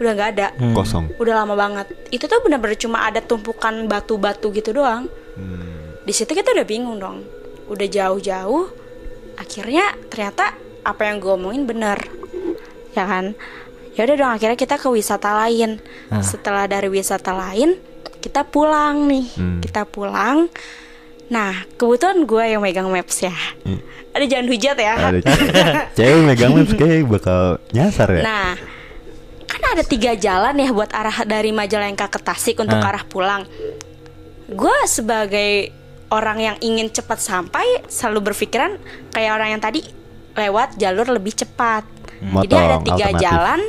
udah 0.03 0.13
nggak 0.13 0.31
ada, 0.33 0.49
Hmm. 0.55 0.75
Kosong. 0.75 1.05
udah 1.17 1.35
lama 1.39 1.55
banget. 1.55 1.87
Itu 2.09 2.27
tuh 2.27 2.43
bener-bener 2.43 2.75
cuma 2.75 3.03
ada 3.03 3.19
tumpukan 3.19 3.87
batu-batu 3.87 4.51
gitu 4.51 4.75
doang. 4.75 5.07
Hmm. 5.35 5.97
Di 6.03 6.11
situ 6.11 6.31
kita 6.31 6.51
udah 6.51 6.65
bingung 6.65 6.99
dong, 6.99 7.23
udah 7.67 7.87
jauh-jauh, 7.87 8.67
akhirnya 9.35 9.97
ternyata 10.07 10.55
apa 10.83 11.03
yang 11.05 11.17
gue 11.17 11.33
omongin 11.33 11.63
bener, 11.63 11.99
ya 12.93 13.07
kan? 13.07 13.39
Ya 13.93 14.03
udah 14.03 14.17
dong, 14.17 14.33
akhirnya 14.33 14.57
kita 14.57 14.77
ke 14.77 14.89
wisata 14.89 15.31
lain. 15.39 15.79
Ah. 16.09 16.21
Setelah 16.21 16.67
dari 16.67 16.89
wisata 16.89 17.31
lain, 17.31 17.79
kita 18.19 18.43
pulang 18.43 19.07
nih, 19.07 19.27
Hmm. 19.37 19.61
kita 19.61 19.85
pulang. 19.85 20.51
Nah, 21.29 21.65
kebetulan 21.75 22.25
gue 22.25 22.45
yang 22.47 22.61
megang 22.61 22.89
maps 22.89 23.21
ya. 23.21 23.33
Hmm. 23.63 23.81
Ada 24.13 24.25
jangan 24.27 24.47
hujat 24.47 24.77
ya. 24.77 24.95
Ada 24.99 25.21
cewek 25.97 26.21
megang 26.23 26.53
maps 26.53 26.73
kayak 26.73 27.05
bakal 27.07 27.41
nyasar 27.71 28.09
ya. 28.13 28.23
Nah, 28.23 28.51
ada 29.69 29.85
tiga 29.85 30.13
jalan 30.13 30.55
ya 30.57 30.69
buat 30.71 30.91
arah 30.91 31.23
dari 31.23 31.51
Majalengka 31.51 32.11
ke 32.11 32.19
Tasik 32.19 32.59
untuk 32.59 32.79
Ah. 32.79 32.91
arah 32.91 33.05
pulang. 33.05 33.43
Gue 34.49 34.77
sebagai 34.85 35.73
orang 36.13 36.39
yang 36.39 36.57
ingin 36.61 36.93
cepat 36.93 37.19
sampai 37.19 37.65
selalu 37.89 38.33
berpikiran 38.33 38.77
kayak 39.11 39.33
orang 39.33 39.57
yang 39.57 39.63
tadi 39.63 39.81
lewat 40.35 40.77
jalur 40.77 41.09
lebih 41.09 41.33
cepat. 41.33 41.85
Jadi 42.21 42.53
Motong, 42.53 42.61
ada 42.61 42.77
tiga 42.81 43.07
alternatif. 43.11 43.23
jalan 43.23 43.61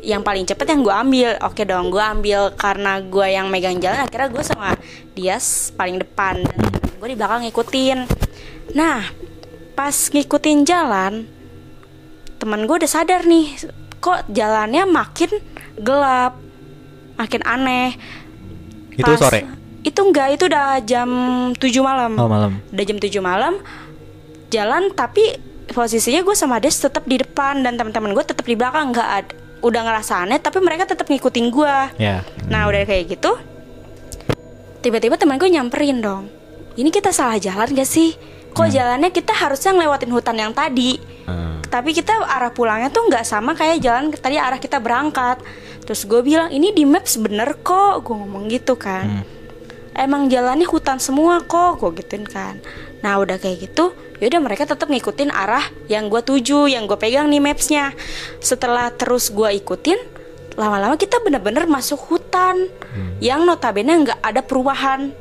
yang 0.00 0.22
paling 0.22 0.44
cepat 0.46 0.66
yang 0.70 0.80
gue 0.80 0.94
ambil. 0.94 1.30
Oke 1.42 1.62
dong, 1.66 1.90
gue 1.90 1.98
ambil 1.98 2.40
karena 2.54 3.02
gue 3.02 3.26
yang 3.26 3.46
megang 3.50 3.82
jalan. 3.82 4.06
Akhirnya 4.06 4.30
gue 4.30 4.44
sama 4.46 4.78
dia 5.12 5.36
paling 5.74 5.98
depan 5.98 6.46
dan 6.46 6.58
gue 7.02 7.08
di 7.10 7.16
belakang 7.18 7.42
ngikutin. 7.42 7.98
Nah, 8.72 9.02
pas 9.74 9.92
ngikutin 9.92 10.62
jalan, 10.62 11.26
teman 12.38 12.60
gue 12.64 12.76
udah 12.78 12.90
sadar 12.90 13.26
nih 13.26 13.58
kok 14.06 14.30
jalannya 14.30 14.86
makin 14.86 15.30
gelap 15.76 16.38
makin 17.16 17.42
aneh 17.42 17.98
Itu 18.92 19.02
Pas- 19.04 19.18
sore. 19.18 19.42
itu 19.82 19.98
enggak 20.00 20.28
itu 20.32 20.46
udah 20.46 20.78
jam 20.80 21.08
7 21.52 21.60
malam 21.80 22.12
Oh, 22.14 22.26
malam. 22.26 22.62
udah 22.70 22.84
jam 22.84 22.96
7 22.96 23.10
malam 23.20 23.58
jalan 24.48 24.88
tapi 24.90 25.34
posisinya 25.68 26.22
gue 26.22 26.32
sama 26.32 26.56
Des 26.56 26.72
tetap 26.72 27.02
di 27.02 27.16
depan 27.16 27.60
dan 27.60 27.74
teman-teman 27.74 28.10
gue 28.12 28.24
tetap 28.24 28.42
di 28.42 28.54
belakang 28.54 28.90
nggak 28.90 29.10
ada 29.12 29.34
udah 29.58 29.80
ngerasa 29.82 30.22
aneh 30.22 30.38
tapi 30.38 30.58
mereka 30.58 30.86
tetap 30.86 31.04
ngikutin 31.04 31.46
gue 31.48 31.76
Ya. 31.98 32.22
nah 32.46 32.64
udah 32.64 32.82
kayak 32.82 33.10
gitu 33.10 33.34
tiba-tiba 34.80 35.16
teman 35.16 35.36
gue 35.36 35.48
nyamperin 35.48 35.98
dong 35.98 36.30
ini 36.74 36.88
kita 36.88 37.10
salah 37.10 37.36
jalan 37.36 37.66
gak 37.68 37.84
sih 37.84 38.14
kok 38.56 38.72
jalannya 38.72 39.12
kita 39.12 39.36
harusnya 39.36 39.76
ngelewatin 39.76 40.12
hutan 40.16 40.36
yang 40.40 40.52
tadi. 40.56 40.96
Hmm. 41.26 41.58
tapi 41.66 41.90
kita 41.90 42.22
arah 42.22 42.54
pulangnya 42.54 42.86
tuh 42.94 43.10
nggak 43.10 43.26
sama 43.26 43.58
kayak 43.58 43.82
jalan 43.82 44.14
tadi 44.14 44.40
arah 44.40 44.56
kita 44.56 44.80
berangkat. 44.80 45.42
Terus 45.84 46.06
gue 46.06 46.22
bilang 46.22 46.48
ini 46.48 46.72
di 46.72 46.88
maps 46.88 47.20
bener 47.20 47.58
kok. 47.60 48.06
Gue 48.06 48.14
ngomong 48.16 48.48
gitu 48.48 48.78
kan. 48.78 49.26
Emang 49.92 50.30
jalannya 50.30 50.64
hutan 50.64 51.02
semua 51.02 51.42
kok 51.42 51.82
gue 51.82 52.00
gituin 52.00 52.24
kan. 52.24 52.62
Nah 53.04 53.20
udah 53.20 53.36
kayak 53.36 53.68
gitu 53.68 53.92
yaudah 54.16 54.40
mereka 54.40 54.64
tetap 54.64 54.88
ngikutin 54.88 55.28
arah 55.28 55.68
yang 55.92 56.08
gue 56.08 56.24
tuju 56.24 56.72
yang 56.72 56.88
gue 56.88 56.96
pegang 56.96 57.28
nih 57.28 57.42
mapsnya. 57.42 57.92
Setelah 58.40 58.94
terus 58.94 59.28
gue 59.28 59.50
ikutin 59.60 59.98
lama-lama 60.56 60.96
kita 60.96 61.20
bener-bener 61.20 61.68
masuk 61.68 62.00
hutan 62.08 62.72
yang 63.20 63.44
notabene 63.44 64.08
nggak 64.08 64.20
ada 64.24 64.40
perubahan 64.40 65.12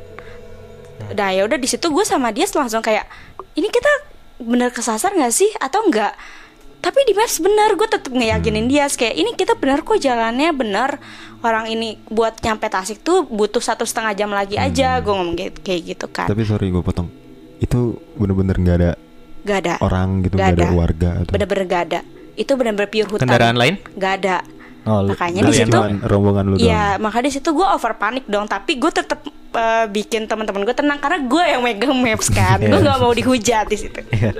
Nah 1.14 1.30
ya 1.32 1.44
udah 1.44 1.60
di 1.60 1.68
situ 1.68 1.88
gue 1.88 2.06
sama 2.06 2.32
dia 2.32 2.48
langsung 2.50 2.80
kayak 2.80 3.06
ini 3.54 3.68
kita 3.68 3.92
bener 4.40 4.70
kesasar 4.72 5.16
nggak 5.16 5.34
sih 5.34 5.50
atau 5.58 5.86
enggak? 5.86 6.16
Tapi 6.80 7.02
di 7.04 7.18
maps 7.18 7.42
bener 7.42 7.74
gue 7.74 7.88
tetep 7.90 8.14
ngeyakinin 8.14 8.70
dia 8.70 8.86
kayak 8.86 9.16
ini 9.16 9.34
kita 9.34 9.58
bener 9.58 9.82
kok 9.82 9.98
jalannya 9.98 10.54
bener 10.54 11.02
orang 11.42 11.66
ini 11.66 11.98
buat 12.08 12.38
nyampe 12.42 12.70
Tasik 12.70 13.02
tuh 13.02 13.26
butuh 13.26 13.62
satu 13.62 13.86
setengah 13.86 14.14
jam 14.14 14.30
lagi 14.30 14.58
aja 14.58 15.02
gue 15.02 15.14
ngomong 15.14 15.34
kayak, 15.34 15.62
kayak 15.66 15.82
gitu 15.96 16.06
kan. 16.10 16.30
Tapi 16.30 16.46
sorry 16.46 16.70
gue 16.70 16.82
potong. 16.82 17.10
Itu 17.58 17.98
bener-bener 18.16 18.56
nggak 18.60 18.78
ada 18.82 18.92
Gak 19.46 19.60
ada. 19.62 19.74
orang 19.86 20.26
gitu, 20.26 20.42
Nggak 20.42 20.48
nggak 20.52 20.58
ada 20.58 20.66
ada. 20.66 20.74
warga 20.74 21.10
atau. 21.22 21.32
Bener-bener 21.38 21.64
gak 21.70 21.84
ada. 21.86 22.00
Itu 22.34 22.52
bener-bener 22.58 22.90
pure 22.90 23.08
hutan. 23.14 23.30
Kendaraan 23.30 23.54
lain? 23.56 23.78
Gak 23.94 24.14
ada. 24.26 24.42
Oh, 24.86 25.02
lu- 25.02 25.12
Makanya 25.12 25.42
di 25.44 25.54
situ 25.56 25.78
rombongan 26.04 26.46
lu. 26.46 26.56
Iya, 26.56 26.98
maka 26.98 27.18
di 27.20 27.30
situ 27.30 27.50
gue 27.50 27.66
over 27.66 27.94
panik 27.96 28.26
dong. 28.26 28.46
Tapi 28.46 28.78
gue 28.78 28.88
tetap 28.88 29.18
eh, 29.52 29.86
bikin 29.88 30.26
teman-teman 30.26 30.62
gue 30.62 30.74
tenang 30.74 30.96
karena 30.96 31.20
gue 31.20 31.44
yang 31.44 31.62
megang 31.62 31.96
maps 31.96 32.30
kan. 32.30 32.60
gue 32.60 32.70
Iya. 32.70 32.86
nggak 32.86 33.00
mau 33.00 33.10
dihujat 33.10 33.66
di 33.66 33.78
situ. 33.78 34.00
Iya. 34.12 34.32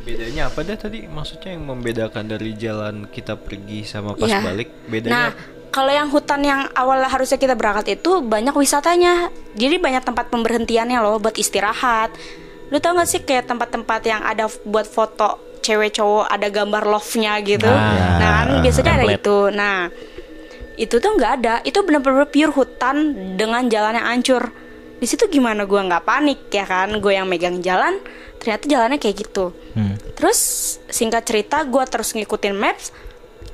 Bedanya 0.00 0.42
apa 0.46 0.60
dah 0.60 0.76
tadi? 0.76 1.04
Maksudnya 1.04 1.54
yang 1.54 1.64
membedakan 1.64 2.24
dari 2.26 2.50
jalan 2.54 3.06
kita 3.06 3.36
pergi 3.36 3.84
sama 3.84 4.12
pas 4.12 4.26
Iya. 4.26 4.42
balik? 4.42 4.68
Nah, 4.68 4.88
Bedanya 4.88 5.30
kalau 5.70 5.92
yang 5.92 6.08
hutan 6.08 6.40
yang 6.40 6.66
awalnya 6.72 7.06
harusnya 7.06 7.36
kita 7.36 7.54
berangkat 7.54 7.94
itu 7.94 8.18
banyak 8.20 8.50
wisatanya. 8.52 9.30
Jadi 9.54 9.78
banyak 9.78 10.02
tempat 10.02 10.26
pemberhentiannya 10.26 10.98
loh 10.98 11.16
buat 11.16 11.36
istirahat. 11.36 12.10
Lu 12.68 12.78
tau 12.78 12.94
gak 12.94 13.06
sih 13.06 13.20
kayak 13.20 13.46
tempat-tempat 13.46 14.00
yang 14.04 14.18
ada 14.20 14.46
buat 14.64 14.84
foto 14.84 15.38
cewek 15.60 15.96
cowok 15.96 16.26
ada 16.28 16.48
gambar 16.48 16.82
love-nya 16.88 17.32
gitu. 17.44 17.68
Ah, 17.68 18.18
nah, 18.18 18.30
kan 18.48 18.64
biasanya 18.64 18.92
ada 18.96 19.06
template. 19.06 19.20
itu. 19.20 19.38
Nah, 19.52 19.78
itu 20.80 20.94
tuh 20.96 21.10
nggak 21.16 21.32
ada. 21.40 21.54
Itu 21.62 21.78
bener-bener 21.84 22.26
pure 22.28 22.52
hutan 22.52 22.96
dengan 23.36 23.68
jalan 23.68 24.00
yang 24.00 24.08
hancur. 24.08 24.52
Di 25.00 25.06
situ 25.08 25.28
gimana 25.32 25.64
gua 25.64 25.84
nggak 25.88 26.04
panik 26.04 26.40
ya 26.52 26.68
kan? 26.68 26.92
Gue 27.00 27.16
yang 27.16 27.24
megang 27.24 27.64
jalan, 27.64 28.00
ternyata 28.36 28.68
jalannya 28.68 28.98
kayak 29.00 29.16
gitu. 29.24 29.52
Hmm. 29.72 29.96
Terus 30.20 30.38
singkat 30.92 31.24
cerita 31.24 31.64
gue 31.64 31.80
terus 31.88 32.12
ngikutin 32.12 32.52
maps 32.52 32.92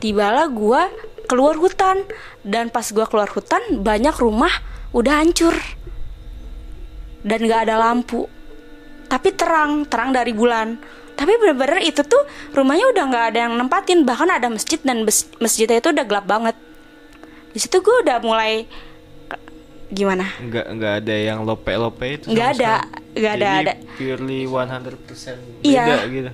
Tibalah 0.02 0.50
gue 0.50 0.82
keluar 1.30 1.54
hutan 1.54 2.02
Dan 2.42 2.74
pas 2.74 2.82
gue 2.82 3.06
keluar 3.06 3.30
hutan 3.30 3.62
banyak 3.86 4.18
rumah 4.18 4.50
udah 4.90 5.22
hancur 5.22 5.54
Dan 7.22 7.46
gak 7.46 7.70
ada 7.70 7.78
lampu 7.78 8.26
Tapi 9.06 9.30
terang, 9.38 9.86
terang 9.86 10.10
dari 10.10 10.34
bulan 10.34 10.74
Tapi 11.16 11.32
bener-bener 11.40 11.80
itu 11.80 12.04
tuh 12.04 12.22
rumahnya 12.52 12.92
udah 12.92 13.04
gak 13.08 13.24
ada 13.32 13.38
yang 13.48 13.56
nempatin 13.56 14.04
Bahkan 14.04 14.28
ada 14.28 14.52
masjid 14.52 14.76
dan 14.84 15.02
masjidnya 15.40 15.80
itu 15.80 15.88
udah 15.90 16.04
gelap 16.04 16.28
banget 16.28 16.56
di 17.50 17.64
situ 17.64 17.80
gue 17.80 17.96
udah 18.04 18.20
mulai 18.20 18.68
gimana 19.88 20.28
nggak 20.44 20.66
nggak 20.76 20.94
ada 21.00 21.14
yang 21.16 21.40
lope-lope 21.40 22.04
itu 22.04 22.28
Nggak 22.28 22.48
ada, 22.60 22.84
nggak 23.16 23.32
ada, 23.32 23.48
ada. 23.64 23.72
purely 23.96 24.44
100% 24.44 24.92
beda 24.92 25.64
Iya. 25.64 25.84
gitu 26.04 26.30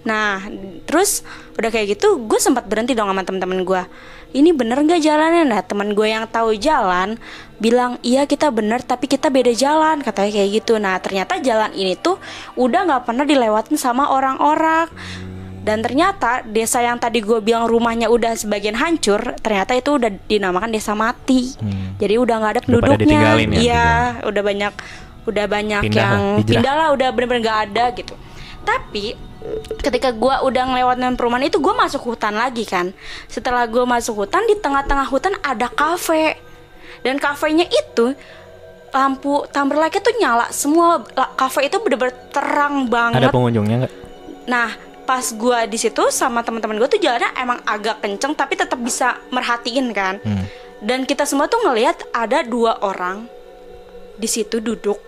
Nah, 0.00 0.40
terus 0.88 1.20
udah 1.60 1.68
kayak 1.68 1.96
gitu, 1.98 2.24
gue 2.24 2.40
sempat 2.40 2.64
berhenti 2.64 2.96
dong 2.96 3.12
sama 3.12 3.20
teman-teman 3.20 3.60
gue. 3.64 3.82
Ini 4.30 4.54
bener 4.54 4.78
nggak 4.80 5.02
jalannya? 5.02 5.44
Nah, 5.44 5.60
teman 5.66 5.92
gue 5.92 6.06
yang 6.06 6.24
tahu 6.30 6.54
jalan 6.54 7.18
bilang 7.60 7.98
iya 8.00 8.24
kita 8.24 8.48
bener, 8.48 8.80
tapi 8.80 9.10
kita 9.10 9.28
beda 9.28 9.52
jalan, 9.52 10.00
katanya 10.00 10.30
kayak 10.40 10.50
gitu. 10.62 10.78
Nah, 10.80 10.96
ternyata 11.02 11.36
jalan 11.42 11.74
ini 11.74 11.98
tuh 11.98 12.16
udah 12.56 12.86
nggak 12.86 13.02
pernah 13.04 13.26
dilewatin 13.26 13.76
sama 13.76 14.08
orang-orang. 14.08 14.88
Dan 15.60 15.84
ternyata 15.84 16.40
desa 16.48 16.80
yang 16.80 16.96
tadi 16.96 17.20
gue 17.20 17.36
bilang 17.44 17.68
rumahnya 17.68 18.08
udah 18.08 18.32
sebagian 18.32 18.72
hancur, 18.80 19.36
ternyata 19.44 19.76
itu 19.76 20.00
udah 20.00 20.08
dinamakan 20.24 20.72
desa 20.72 20.96
mati. 20.96 21.52
Jadi 22.00 22.14
udah 22.16 22.34
nggak 22.40 22.52
ada 22.56 22.60
Hmm. 22.64 22.68
Penduduknya. 22.80 23.20
ya, 23.20 23.60
Iya, 23.60 23.88
udah 24.24 24.42
banyak, 24.42 24.72
udah 25.28 25.44
banyak 25.44 25.82
Pindah 25.84 26.00
yang 26.00 26.16
lah, 26.16 26.46
pindah 26.48 26.74
lah, 26.80 26.88
udah 26.96 27.08
bener-bener 27.12 27.40
nggak 27.44 27.60
ada 27.68 27.84
gitu. 27.92 28.14
Tapi 28.64 29.04
ketika 29.80 30.12
gua 30.12 30.44
udah 30.44 30.68
ngelewatin 30.68 31.16
perumahan 31.16 31.48
itu 31.48 31.56
gue 31.58 31.72
masuk 31.72 32.12
hutan 32.12 32.36
lagi 32.36 32.68
kan. 32.68 32.92
Setelah 33.26 33.64
gue 33.64 33.84
masuk 33.88 34.24
hutan 34.24 34.44
di 34.44 34.56
tengah-tengah 34.60 35.08
hutan 35.08 35.34
ada 35.40 35.68
kafe. 35.72 36.36
Dan 37.00 37.16
kafenya 37.16 37.64
itu 37.64 38.12
lampu 38.92 39.48
Timberlake 39.48 40.04
tuh 40.04 40.12
nyala. 40.20 40.52
Semua 40.52 41.00
kafe 41.38 41.72
itu 41.72 41.80
bener-bener 41.80 42.12
terang 42.28 42.84
Ada 42.84 42.92
banget 42.92 43.32
pengunjungnya 43.32 43.76
nggak? 43.86 43.94
nah 44.50 44.72
pas 45.06 45.22
gua 45.36 45.62
di 45.68 45.78
situ 45.78 46.10
sama 46.10 46.42
teman-teman 46.42 46.80
gue 46.80 46.90
tuh 46.90 47.00
jalannya 47.02 47.30
emang 47.38 47.62
agak 47.62 48.02
kenceng 48.02 48.34
tapi 48.34 48.58
tetap 48.58 48.80
bisa 48.82 49.20
merhatiin 49.30 49.94
kan. 49.94 50.18
Hmm. 50.22 50.46
dan 50.80 51.04
kita 51.04 51.28
semua 51.28 51.44
tuh 51.44 51.60
ngelihat 51.60 52.08
ada 52.08 52.40
dua 52.40 52.80
orang 52.80 53.28
di 54.16 54.28
situ 54.28 54.60
duduk. 54.60 55.00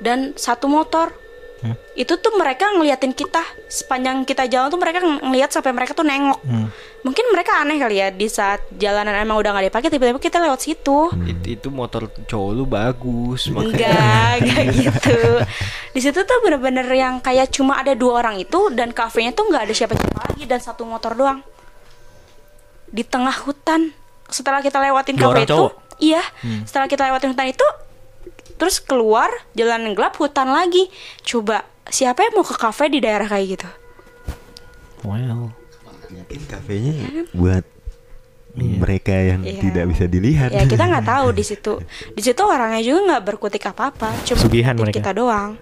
Dan 0.00 0.36
satu 0.36 0.68
motor 0.68 1.23
Hmm. 1.64 1.72
itu 1.96 2.12
tuh 2.14 2.36
mereka 2.36 2.68
ngeliatin 2.68 3.10
kita. 3.10 3.40
Sepanjang 3.66 4.20
kita 4.22 4.44
jalan 4.44 4.68
tuh 4.68 4.76
mereka 4.76 5.00
ng- 5.00 5.24
ngeliat 5.24 5.48
sampai 5.48 5.72
mereka 5.72 5.96
tuh 5.96 6.04
nengok. 6.04 6.40
Hmm. 6.44 6.68
mungkin 7.00 7.28
mereka 7.28 7.60
aneh 7.60 7.76
kali 7.76 8.00
ya 8.00 8.08
di 8.08 8.24
saat 8.26 8.64
jalanan 8.72 9.12
emang 9.14 9.36
udah 9.36 9.52
nggak 9.52 9.68
dipakai 9.68 9.88
tiba-tiba 9.88 10.16
kita 10.18 10.40
lewat 10.40 10.56
situ. 10.58 11.12
It- 11.24 11.44
itu 11.50 11.68
motor 11.68 12.08
cowok 12.08 12.50
lu 12.50 12.64
bagus 12.64 13.48
enggak 13.48 14.40
enggak 14.40 14.64
gitu. 14.74 15.18
Di 15.90 16.00
situ 16.00 16.20
tuh 16.20 16.38
bener-bener 16.40 16.88
yang 16.90 17.20
kayak 17.20 17.48
cuma 17.50 17.76
ada 17.76 17.92
dua 17.92 18.20
orang 18.20 18.36
itu 18.38 18.72
dan 18.72 18.88
kafenya 18.90 19.32
tuh 19.32 19.48
nggak 19.48 19.62
ada 19.62 19.74
siapa-siapa 19.74 20.20
lagi 20.32 20.44
dan 20.44 20.60
satu 20.60 20.84
motor 20.84 21.12
doang. 21.12 21.40
Di 22.88 23.02
tengah 23.02 23.36
hutan. 23.42 23.92
Setelah 24.24 24.60
kita 24.60 24.80
lewatin 24.80 25.16
kafe 25.16 25.44
itu 25.44 25.52
cowok? 25.52 25.72
iya. 26.00 26.24
Setelah 26.64 26.88
kita 26.88 27.04
lewatin 27.04 27.32
hutan 27.32 27.46
itu 27.46 27.66
terus 28.54 28.78
keluar 28.78 29.28
jalan 29.52 29.84
yang 29.84 29.94
gelap 29.94 30.14
hutan 30.14 30.48
lagi. 30.48 30.88
Coba 31.20 31.62
siapa 31.86 32.22
yang 32.22 32.34
mau 32.34 32.42
ke 32.42 32.54
kafe 32.54 32.88
di 32.88 32.98
daerah 32.98 33.24
kayak 33.24 33.46
gitu? 33.50 33.68
Well. 35.02 35.52
Mungkin 36.06 36.40
kafenya 36.46 36.94
buat 37.32 37.64
mereka 38.54 39.10
yang 39.10 39.42
Iya. 39.42 39.58
tidak 39.60 39.84
bisa 39.90 40.04
dilihat. 40.06 40.48
ya 40.48 40.62
kita 40.62 40.86
nggak 40.86 41.04
tahu 41.04 41.26
di 41.30 41.42
situ. 41.42 41.74
Di 42.16 42.22
situ 42.22 42.38
orangnya 42.40 42.78
juga 42.80 43.00
nggak 43.10 43.22
berkutik 43.24 43.64
apa 43.64 43.90
apa 43.90 44.14
cuma 44.22 44.38
Sugihan 44.38 44.78
mereka. 44.78 44.94
kita 44.94 45.10
doang. 45.12 45.58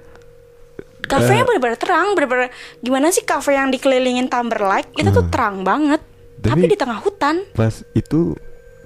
Kafenya 1.02 1.42
bener-bener 1.42 1.74
terang 1.74 2.12
bener-bener 2.12 2.48
gimana 2.78 3.10
sih 3.10 3.24
kafe 3.24 3.52
yang 3.52 3.68
dikelilingin 3.68 4.28
Timberlake 4.28 4.92
itu 4.94 5.08
tuh 5.08 5.26
terang 5.26 5.60
banget 5.62 5.98
tapi, 6.38 6.62
Tapi- 6.62 6.70
di 6.70 6.76
tengah 6.76 6.98
hutan. 7.00 7.42
Pas 7.50 7.82
itu 7.92 8.36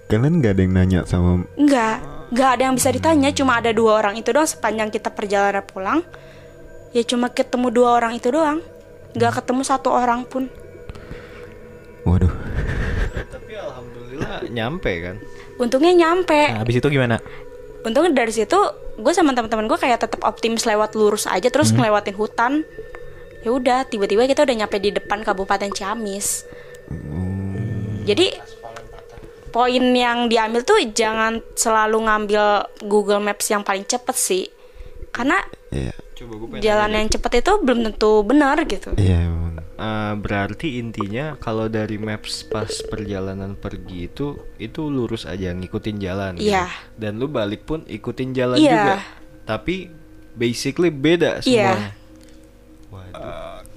kalian 0.07 0.39
nggak 0.39 0.53
ada 0.55 0.63
yang 0.63 0.73
nanya 0.73 1.01
sama 1.03 1.43
nggak 1.53 1.97
nggak 2.31 2.49
ada 2.59 2.63
yang 2.71 2.75
bisa 2.75 2.91
ditanya 2.91 3.31
cuma 3.31 3.59
ada 3.63 3.71
dua 3.71 4.03
orang 4.03 4.19
itu 4.19 4.35
doang 4.35 4.49
sepanjang 4.49 4.91
kita 4.91 5.13
perjalanan 5.15 5.63
pulang. 5.63 6.01
Ya 6.91 7.03
cuma 7.07 7.31
ketemu 7.31 7.69
dua 7.71 7.99
orang 7.99 8.17
itu 8.19 8.33
doang. 8.33 8.65
Nggak 9.15 9.43
ketemu 9.43 9.63
satu 9.63 9.89
orang 9.93 10.27
pun. 10.27 10.49
Waduh. 12.07 12.31
tapi 13.35 13.53
alhamdulillah 13.59 14.47
nyampe 14.51 14.93
kan? 15.03 15.17
Untungnya 15.57 15.93
nyampe. 15.95 16.53
Nah, 16.53 16.63
habis 16.63 16.79
itu 16.79 16.89
gimana? 16.91 17.19
untungnya 17.87 18.11
dari 18.27 18.35
situ 18.35 18.59
gue 18.99 19.13
sama 19.15 19.31
teman-teman 19.31 19.71
gue 19.71 19.79
kayak 19.79 20.03
tetap 20.03 20.27
optimis 20.27 20.67
lewat 20.67 20.99
lurus 20.99 21.31
aja 21.31 21.47
terus 21.47 21.71
ngelewatin 21.71 22.19
hutan. 22.19 22.53
Ya 23.47 23.55
udah 23.55 23.87
tiba-tiba 23.87 24.27
kita 24.27 24.43
udah 24.43 24.67
nyampe 24.67 24.83
di 24.83 24.91
depan 24.91 25.23
kabupaten 25.23 25.71
Ciamis. 25.71 26.43
Jadi 28.03 28.35
poin 29.57 29.81
yang 29.89 30.29
diambil 30.29 30.61
tuh 30.61 30.77
jangan 30.93 31.41
selalu 31.57 32.05
ngambil 32.05 32.45
Google 32.85 33.25
Maps 33.25 33.49
yang 33.49 33.65
paling 33.65 33.89
cepet 33.89 34.13
sih 34.13 34.45
karena 35.09 35.41
Iya. 35.73 35.97
coba 36.13 36.61
jalan 36.61 36.91
yang 36.93 37.09
cepet 37.09 37.41
itu 37.41 37.53
belum 37.65 37.81
tentu 37.83 38.21
benar 38.21 38.61
gitu 38.65 38.93
Iya 38.95 39.17
emang. 39.25 39.57
Eh, 39.77 40.15
berarti 40.17 40.77
intinya 40.77 41.37
kalau 41.37 41.69
dari 41.69 41.97
maps 41.97 42.45
pas 42.45 42.69
perjalanan 42.85 43.53
pergi 43.53 44.09
itu 44.09 44.37
itu 44.57 44.89
lurus 44.89 45.25
aja 45.25 45.53
ngikutin 45.53 45.97
jalan 45.97 46.33
gitu. 46.37 46.53
Iya. 46.53 46.69
dan 46.97 47.17
lu 47.17 47.29
balik 47.29 47.65
pun 47.65 47.81
ikutin 47.85 48.33
jalan 48.33 48.57
Iya. 48.57 48.73
juga 48.73 48.97
tapi 49.45 49.89
basically 50.33 50.93
beda 50.93 51.41
Iya. 51.41 51.73
semuanya 51.73 51.93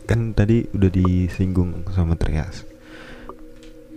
Kan 0.09 0.33
tadi 0.33 0.65
udah 0.73 0.89
disinggung 0.89 1.85
sama 1.93 2.17
Trias. 2.17 2.65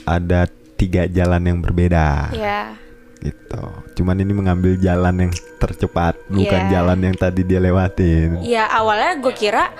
Ada 0.05 0.45
tiga 0.83 1.03
jalan 1.07 1.43
yang 1.45 1.59
berbeda. 1.59 2.35
ya 2.35 2.75
Gitu. 3.19 3.63
Cuman 3.95 4.19
ini 4.19 4.35
mengambil 4.35 4.75
jalan 4.75 5.15
yang 5.17 5.33
tercepat, 5.57 6.19
bukan 6.27 6.43
Iya. 6.61 6.71
jalan 6.75 6.99
yang 7.01 7.15
tadi 7.15 7.47
dia 7.47 7.63
lewatin. 7.63 8.43
ya 8.43 8.67
awalnya 8.67 9.15
gue 9.17 9.31
kira 9.33 9.71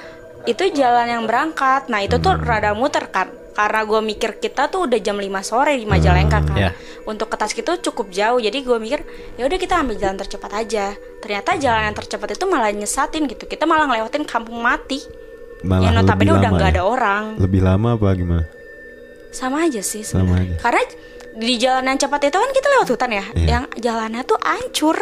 itu 0.45 0.63
jalan 0.71 1.07
yang 1.09 1.23
berangkat 1.23 1.87
nah 1.87 1.99
itu 1.99 2.19
tuh 2.19 2.35
rada 2.37 2.71
muter 2.73 3.07
kan 3.09 3.27
karena 3.53 3.83
gue 3.83 4.01
mikir 4.01 4.39
kita 4.39 4.67
tuh 4.67 4.87
udah 4.87 4.99
jam 4.99 5.15
5 5.15 5.27
sore 5.41 5.75
di 5.75 5.85
Majalengka 5.85 6.39
kan 6.41 6.57
Iya. 6.57 6.71
untuk 7.05 7.29
ke 7.29 7.37
Tasik 7.37 7.61
itu 7.61 7.79
cukup 7.85 8.11
jauh 8.11 8.39
jadi 8.39 8.55
gue 8.57 8.75
mikir 8.77 9.03
ya 9.37 9.45
udah 9.45 9.55
kita 9.57 9.75
ambil 9.77 9.95
jalan 9.95 10.17
tercepat 10.17 10.51
aja 10.57 10.95
ternyata 11.21 11.55
jalan 11.57 11.83
yang 11.85 11.95
tercepat 11.95 12.33
itu 12.33 12.45
malah 12.45 12.71
nyesatin 12.71 13.27
gitu 13.27 13.45
kita 13.45 13.63
malah 13.65 13.87
ngelewatin 13.87 14.23
kampung 14.25 14.59
mati 14.59 15.03
Malah 15.63 15.95
notabene 15.95 16.27
lebih 16.29 16.39
udah 16.39 16.51
nggak 16.53 16.69
ya? 16.69 16.75
ada 16.75 16.83
orang 16.85 17.25
Lebih 17.39 17.61
lama 17.61 17.89
apa 17.95 18.09
gimana? 18.13 18.45
Sama 19.33 19.65
aja 19.65 19.81
sih 19.81 20.05
Sama 20.05 20.39
aja. 20.39 20.55
karena 20.61 20.83
di 21.33 21.57
jalan 21.57 21.85
yang 21.87 21.99
cepat 21.99 22.29
itu 22.29 22.37
kan 22.37 22.51
kita 22.53 22.69
lewat 22.71 22.89
hutan 22.89 23.11
ya 23.11 23.25
Iya. 23.33 23.47
yang 23.49 23.65
jalannya 23.75 24.23
tuh 24.23 24.39
hancur 24.39 24.97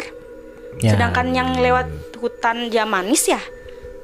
Ya. 0.79 0.95
sedangkan 0.95 1.29
yang 1.29 1.59
lewat 1.59 1.91
hutan 2.17 2.71
Jamanis 2.71 3.27
ya 3.27 3.41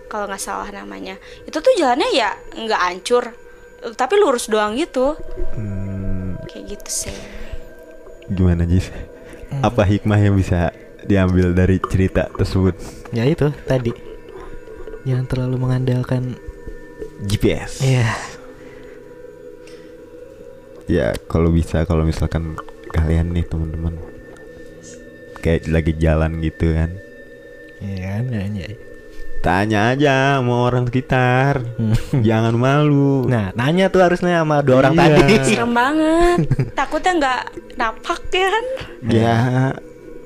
kalau 0.06 0.28
nggak 0.28 0.38
salah 0.38 0.68
namanya 0.70 1.16
itu 1.42 1.56
tuh 1.56 1.72
jalannya 1.74 2.12
ya 2.12 2.36
nggak 2.54 2.82
hancur 2.82 3.32
tapi 3.94 4.13
lurus 4.16 4.46
doang 4.46 4.76
gitu 4.76 5.16
Hmm, 5.56 6.36
kayak 6.46 6.76
gitu 6.76 7.08
sih 7.08 7.16
gimana 8.28 8.68
Jis? 8.68 8.92
Apa 9.58 9.82
hikmah 9.82 10.20
yang 10.20 10.36
bisa 10.36 10.76
diambil 11.02 11.56
dari 11.56 11.80
cerita 11.80 12.28
tersebut? 12.30 12.76
Ya 13.10 13.24
itu 13.24 13.48
tadi. 13.63 13.96
Jangan 15.08 15.24
terlalu 15.26 15.56
mengandalkan 15.58 16.36
GPS. 17.24 17.80
Iya. 17.80 18.12
Ya 20.88 21.12
kalau 21.28 21.52
bisa 21.52 21.84
kalau 21.84 22.02
misalkan 22.02 22.56
kalian 22.89 23.32
nih 23.32 23.43
teman-teman 23.43 23.93
kayak 25.38 25.67
lagi 25.67 25.93
jalan 25.93 26.39
gitu 26.39 26.71
kan, 26.71 26.89
Iya 27.78 28.00
kan 28.17 28.23
nanya. 28.26 28.67
tanya 29.38 29.80
aja 29.93 30.15
sama 30.39 30.65
orang 30.65 30.84
sekitar, 30.84 31.62
jangan 32.19 32.56
malu. 32.56 33.28
Nah, 33.28 33.54
nanya 33.54 33.88
tuh 33.88 34.02
harusnya 34.02 34.41
sama 34.41 34.60
dua 34.60 34.82
orang 34.82 34.95
Iya. 34.95 35.04
tadi. 35.13 35.36
serem 35.45 35.71
banget 35.71 36.38
takutnya 36.73 37.12
nggak 37.15 37.41
napak 37.76 38.19
ya 38.30 38.47
kan 38.47 38.65
Ya 39.06 39.36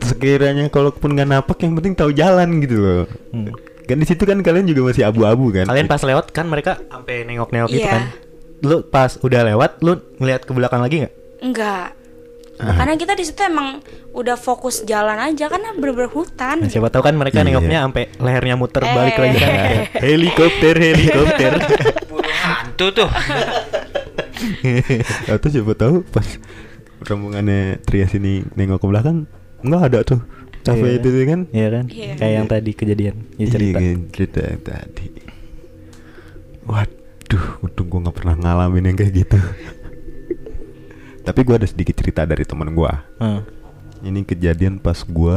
sekiranya 0.02 0.66
kalaupun 0.68 1.14
nggak 1.14 1.30
napak 1.30 1.58
yang 1.60 1.74
penting 1.76 1.94
tahu 1.94 2.12
jalan 2.12 2.62
gitu 2.62 2.78
loh. 2.78 3.04
Hmm. 3.30 3.52
Kan 3.84 3.98
di 3.98 4.06
situ 4.06 4.24
kan 4.24 4.40
kalian 4.40 4.66
juga 4.66 4.90
masih 4.90 5.04
abu-abu 5.04 5.52
kan. 5.52 5.66
Kalian 5.66 5.86
pas 5.86 6.02
lewat 6.02 6.32
kan 6.32 6.46
mereka 6.46 6.80
sampai 6.84 7.26
nengok-nengok 7.26 7.70
gitu 7.70 7.82
Iya. 7.82 7.92
kan. 7.92 8.04
Lu 8.62 8.84
pas 8.84 9.18
udah 9.18 9.42
lewat 9.44 9.82
lu 9.82 9.98
ngeliat 10.18 10.42
ke 10.42 10.52
belakang 10.52 10.80
lagi 10.80 11.02
nggak? 11.02 11.14
enggak 11.42 11.98
karena 12.62 12.94
kita 12.94 13.18
di 13.18 13.26
situ 13.26 13.42
emang 13.42 13.82
udah 14.14 14.38
fokus 14.38 14.86
jalan 14.86 15.18
aja 15.18 15.50
karena 15.50 15.74
bener-bener 15.74 16.08
hutan 16.08 16.62
Nah, 16.62 16.70
siapa 16.70 16.88
tahu 16.88 17.02
kan 17.02 17.18
mereka 17.18 17.42
Iya. 17.42 17.46
nengoknya 17.50 17.80
sampai 17.82 18.04
lehernya 18.16 18.54
muter 18.54 18.86
Eh. 18.86 18.94
balik 18.94 19.18
lagi 19.18 19.36
kan. 19.36 19.52
helikopter, 20.06 20.76
helikopter. 20.78 21.52
hantu 22.38 22.86
tuh 22.94 23.10
Atau 25.34 25.48
siapa 25.50 25.74
tahu 25.74 26.06
pas 26.06 26.28
rombongannya 27.02 27.82
Trias 27.82 28.14
ini 28.14 28.46
nengok 28.54 28.78
ke 28.78 28.88
belakang 28.88 29.18
nggak 29.62 29.82
ada 29.82 30.00
tuh 30.06 30.22
Iya. 30.22 30.64
cafe 30.64 30.88
itu 30.94 31.08
tuh 31.10 31.24
kan? 31.26 31.40
Iya 31.50 31.68
kan? 31.72 31.86
Iya. 31.90 32.12
Kayak 32.14 32.34
yang 32.38 32.46
tadi 32.46 32.72
kejadian. 32.72 33.16
Ya, 33.34 33.48
cerita. 33.50 33.74
Iya, 33.74 33.82
kan, 33.90 34.00
cerita 34.14 34.40
yang 34.46 34.62
tadi. 34.62 35.06
Gue 37.92 38.00
nggak 38.00 38.16
pernah 38.16 38.36
ngalamin 38.40 38.88
yang 38.88 38.98
kayak 38.98 39.14
gitu. 39.28 39.36
Tapi 41.28 41.40
gue 41.44 41.56
ada 41.60 41.68
sedikit 41.68 42.00
cerita 42.00 42.24
dari 42.24 42.48
teman 42.48 42.72
gue. 42.72 42.94
Hmm. 43.20 43.44
Ini 44.00 44.24
kejadian 44.24 44.80
pas 44.80 45.04
gue 45.04 45.36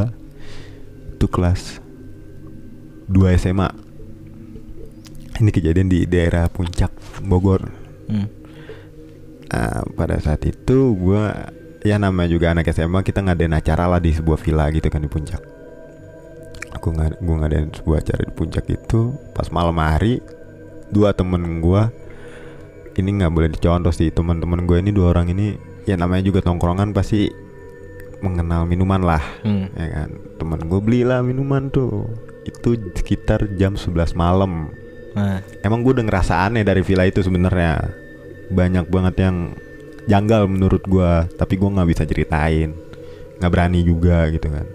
tuh 1.19 1.27
kelas 1.27 1.83
2 3.11 3.43
SMA. 3.43 3.69
Ini 5.43 5.51
kejadian 5.51 5.91
di 5.91 6.07
daerah 6.07 6.47
Puncak 6.47 6.95
Bogor. 7.27 7.67
Hmm. 8.07 8.31
Ah, 9.51 9.83
pada 9.99 10.23
saat 10.23 10.47
itu 10.47 10.95
gue 10.95 11.23
ya 11.85 11.99
namanya 11.99 12.31
juga 12.31 12.55
anak 12.55 12.71
SMA 12.71 13.05
kita 13.05 13.21
ngadain 13.21 13.53
acara 13.53 13.91
lah 13.91 14.01
di 14.01 14.15
sebuah 14.15 14.39
villa 14.39 14.71
gitu 14.71 14.87
kan 14.89 15.03
di 15.03 15.11
puncak. 15.11 15.43
Aku 16.79 16.95
nggak 16.95 17.19
gue 17.19 17.37
ngadain 17.43 17.69
sebuah 17.75 17.99
acara 18.01 18.23
di 18.25 18.33
puncak 18.33 18.65
itu 18.73 19.13
pas 19.35 19.51
malam 19.53 19.77
hari 19.83 20.23
dua 20.89 21.13
temen 21.13 21.61
gue 21.61 21.83
ini 22.95 23.11
nggak 23.21 23.33
boleh 23.33 23.49
dicontoh 23.51 23.91
sih 23.91 24.11
teman-teman 24.15 24.65
gue 24.65 24.79
ini 24.79 24.91
dua 24.95 25.15
orang 25.15 25.31
ini 25.31 25.59
ya 25.85 25.99
namanya 25.99 26.25
juga 26.25 26.41
tongkrongan 26.41 26.95
pasti 26.95 27.29
mengenal 28.25 28.65
minuman 28.65 29.05
lah 29.05 29.21
Hmm. 29.45 29.69
ya 29.77 29.89
kan? 29.93 30.11
Temen 30.41 30.61
gue 30.65 30.81
belilah 30.81 31.21
minuman 31.21 31.69
tuh 31.69 32.09
itu 32.49 32.77
sekitar 32.97 33.53
jam 33.61 33.77
11 33.77 34.17
malam. 34.17 34.73
Nah, 35.15 35.45
Emang 35.61 35.85
gue 35.85 35.93
udah 35.95 36.05
ngerasa 36.09 36.49
aneh 36.49 36.65
dari 36.65 36.81
villa 36.81 37.05
itu 37.05 37.21
sebenarnya. 37.21 37.93
Banyak 38.49 38.89
banget 38.89 39.15
yang 39.25 39.37
janggal 40.05 40.45
menurut 40.45 40.85
gua 40.85 41.25
Tapi 41.33 41.57
gua 41.57 41.81
nggak 41.81 41.89
bisa 41.89 42.03
ceritain. 42.05 42.77
Nggak 43.41 43.53
berani 43.53 43.81
juga 43.85 44.29
gitu 44.33 44.49
kan. 44.53 44.67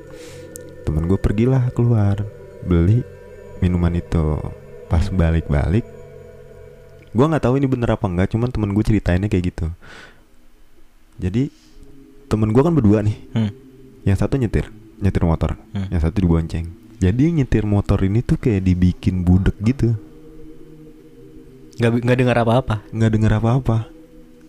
Temen 0.86 1.06
gue 1.06 1.20
pergilah 1.22 1.70
keluar 1.74 2.22
Beli 2.66 3.02
minuman 3.62 3.94
itu. 3.98 4.38
Pas 4.90 5.06
balik-balik 5.10 5.86
Gua 7.10 7.26
nggak 7.26 7.44
tahu 7.44 7.58
ini 7.58 7.66
bener 7.66 7.90
apa 7.90 8.06
enggak 8.06 8.30
Cuman 8.34 8.54
temen 8.54 8.70
gue 8.74 8.84
ceritainnya 8.86 9.30
kayak 9.32 9.54
gitu. 9.54 9.66
Jadi 11.20 11.50
temen 12.30 12.54
gue 12.54 12.62
kan 12.62 12.74
berdua 12.74 13.02
nih. 13.02 13.18
Hmm. 13.34 13.52
yang 14.08 14.16
satu 14.16 14.40
nyetir 14.40 14.72
nyetir 15.04 15.24
motor. 15.28 15.60
Hmm. 15.76 15.90
yang 15.92 16.02
satu 16.02 16.24
dibonceng. 16.24 16.70
Jadi 17.00 17.20
yang 17.32 17.44
nyetir 17.44 17.64
motor 17.68 18.00
ini 18.04 18.24
tuh 18.24 18.40
kayak 18.40 18.64
dibikin 18.64 19.24
budek 19.28 19.58
gitu. 19.64 19.96
Nggak 21.80 21.92
nggak 22.06 22.18
dengar 22.18 22.38
apa-apa. 22.44 22.76
nggak 22.94 23.12
denger 23.12 23.32
apa-apa. 23.42 23.78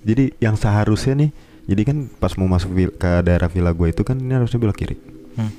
Jadi 0.06 0.34
yang 0.38 0.54
seharusnya 0.54 1.26
nih 1.26 1.30
jadi 1.70 1.82
kan 1.86 1.96
pas 2.18 2.34
mau 2.34 2.50
masuk 2.50 2.72
ke 2.98 3.10
daerah 3.22 3.46
villa 3.46 3.70
gue 3.70 3.88
itu 3.94 4.02
kan 4.02 4.18
ini 4.18 4.32
harusnya 4.36 4.60
belok 4.60 4.78
kiri. 4.78 4.96
Hmm. 5.38 5.52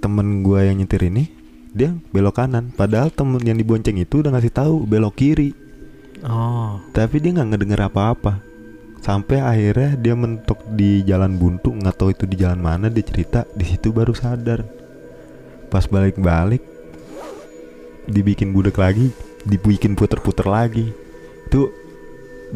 temen 0.00 0.40
gue 0.46 0.60
yang 0.62 0.76
nyetir 0.78 1.02
ini 1.08 1.28
dia 1.72 1.92
belok 2.12 2.40
kanan. 2.40 2.72
Padahal 2.72 3.12
temen 3.12 3.40
yang 3.44 3.56
dibonceng 3.56 3.96
itu 4.00 4.24
udah 4.24 4.32
ngasih 4.32 4.52
tahu 4.52 4.88
belok 4.88 5.16
kiri 5.16 5.65
Oh. 6.24 6.80
tapi 6.96 7.20
dia 7.20 7.36
nggak 7.36 7.48
ngedenger 7.52 7.80
apa-apa. 7.92 8.40
Sampai 9.04 9.38
akhirnya 9.38 9.94
dia 9.94 10.14
mentok 10.18 10.64
di 10.72 11.04
jalan 11.06 11.36
buntu 11.38 11.70
nggak 11.70 11.94
tahu 11.94 12.10
itu 12.10 12.24
di 12.26 12.40
jalan 12.40 12.58
mana 12.58 12.90
dia 12.90 13.04
cerita 13.04 13.44
di 13.54 13.62
situ 13.68 13.92
baru 13.92 14.16
sadar. 14.16 14.64
Pas 15.68 15.84
balik-balik 15.86 16.64
dibikin 18.08 18.50
budek 18.54 18.78
lagi 18.80 19.12
dibikin 19.46 19.94
puter-puter 19.94 20.48
lagi. 20.48 20.90
Itu 21.46 21.70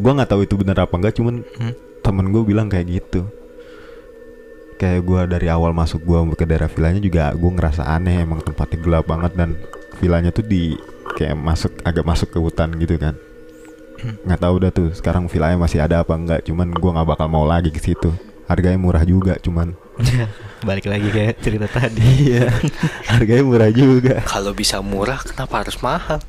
gua 0.01 0.19
nggak 0.19 0.31
tahu 0.33 0.43
itu 0.43 0.55
benar 0.59 0.83
apa 0.83 0.95
enggak 0.97 1.15
cuman 1.21 1.45
Hmm. 1.61 1.75
temen 2.01 2.33
gue 2.33 2.43
bilang 2.43 2.67
kayak 2.67 2.89
gitu. 2.89 3.29
Kayak 4.81 5.01
gua 5.05 5.29
dari 5.29 5.47
awal 5.53 5.77
masuk 5.77 6.03
gua 6.03 6.25
ke 6.33 6.49
daerah 6.49 6.67
villanya 6.67 6.99
juga 6.99 7.31
gua 7.37 7.53
ngerasa 7.55 7.85
aneh 7.87 8.25
emang 8.25 8.41
tempatnya 8.43 8.79
gelap 8.81 9.05
banget 9.07 9.33
dan 9.37 9.55
villanya 10.01 10.33
tuh 10.33 10.43
di 10.43 10.75
kayak 11.15 11.37
masuk 11.37 11.77
agak 11.85 12.03
masuk 12.09 12.33
ke 12.33 12.39
hutan 12.41 12.73
gitu 12.81 12.97
kan 12.97 13.13
nggak 14.01 14.41
tahu 14.41 14.55
dah 14.59 14.71
tuh 14.71 14.89
sekarang 14.93 15.27
villanya 15.27 15.57
masih 15.57 15.81
ada 15.81 16.01
apa 16.01 16.13
enggak 16.15 16.41
cuman 16.45 16.73
gua 16.73 16.91
nggak 16.97 17.09
bakal 17.09 17.27
mau 17.27 17.45
lagi 17.45 17.69
ke 17.69 17.79
situ 17.79 18.11
harganya 18.47 18.79
murah 18.79 19.05
juga 19.05 19.37
cuman 19.39 19.77
Balik 20.61 20.93
lagi 20.93 21.09
kayak 21.09 21.41
cerita 21.41 21.69
tadi. 21.69 22.01
iya 22.29 22.53
harganya 23.13 23.45
murah 23.45 23.71
juga 23.73 24.21
Kalau 24.25 24.53
bisa 24.53 24.81
murah 24.81 25.17
kenapa 25.21 25.65
harus 25.65 25.77
mahal? 25.81 26.21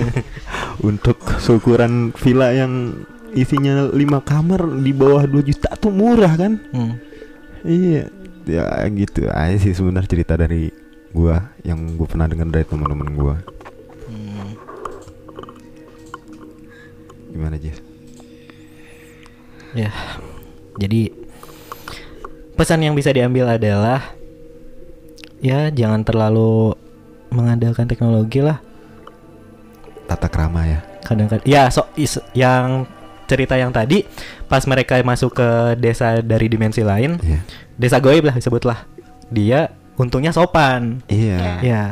untuk 0.88 1.16
seukuran 1.40 2.12
villa 2.16 2.52
yang 2.52 3.04
isinya 3.32 3.88
5 3.88 3.96
kamar 4.20 4.60
di 4.80 4.92
bawah 4.92 5.24
2 5.24 5.40
juta 5.42 5.70
tuh 5.76 5.90
murah 5.90 6.32
kan 6.36 6.52
Hmm. 6.70 6.94
Iya, 7.64 8.12
ya 8.44 8.64
gitu 8.92 9.24
aja 9.26 9.56
sih 9.56 9.72
sebenarnya 9.72 10.10
cerita 10.12 10.36
dari 10.36 10.68
gua 11.10 11.48
yang 11.64 11.96
gua 11.96 12.04
pernah 12.04 12.28
dengar 12.28 12.52
dari 12.52 12.68
teman-teman 12.68 13.08
gua. 13.16 13.36
Gimana 17.34 17.58
Jess? 17.58 17.82
Ya. 19.74 19.90
Jadi 20.78 21.10
pesan 22.54 22.86
yang 22.86 22.94
bisa 22.94 23.10
diambil 23.10 23.58
adalah 23.58 24.14
ya 25.42 25.66
jangan 25.68 26.06
terlalu 26.06 26.78
mengandalkan 27.34 27.90
teknologi 27.90 28.38
lah. 28.38 28.62
Tata 30.06 30.30
krama 30.30 30.62
ya. 30.62 30.80
Kadang-kadang 31.02 31.42
ya 31.44 31.66
so 31.68 31.90
is- 31.98 32.22
yang 32.32 32.86
cerita 33.26 33.58
yang 33.58 33.74
tadi 33.74 34.06
pas 34.46 34.62
mereka 34.68 34.94
masuk 35.02 35.34
ke 35.34 35.48
desa 35.80 36.22
dari 36.22 36.46
dimensi 36.46 36.86
lain, 36.86 37.18
Iya. 37.18 37.40
desa 37.74 37.98
goib 37.98 38.30
lah 38.30 38.38
disebutlah. 38.38 38.86
Dia 39.34 39.74
untungnya 39.98 40.30
sopan. 40.30 41.02
Iya. 41.10 41.58
Ya. 41.64 41.84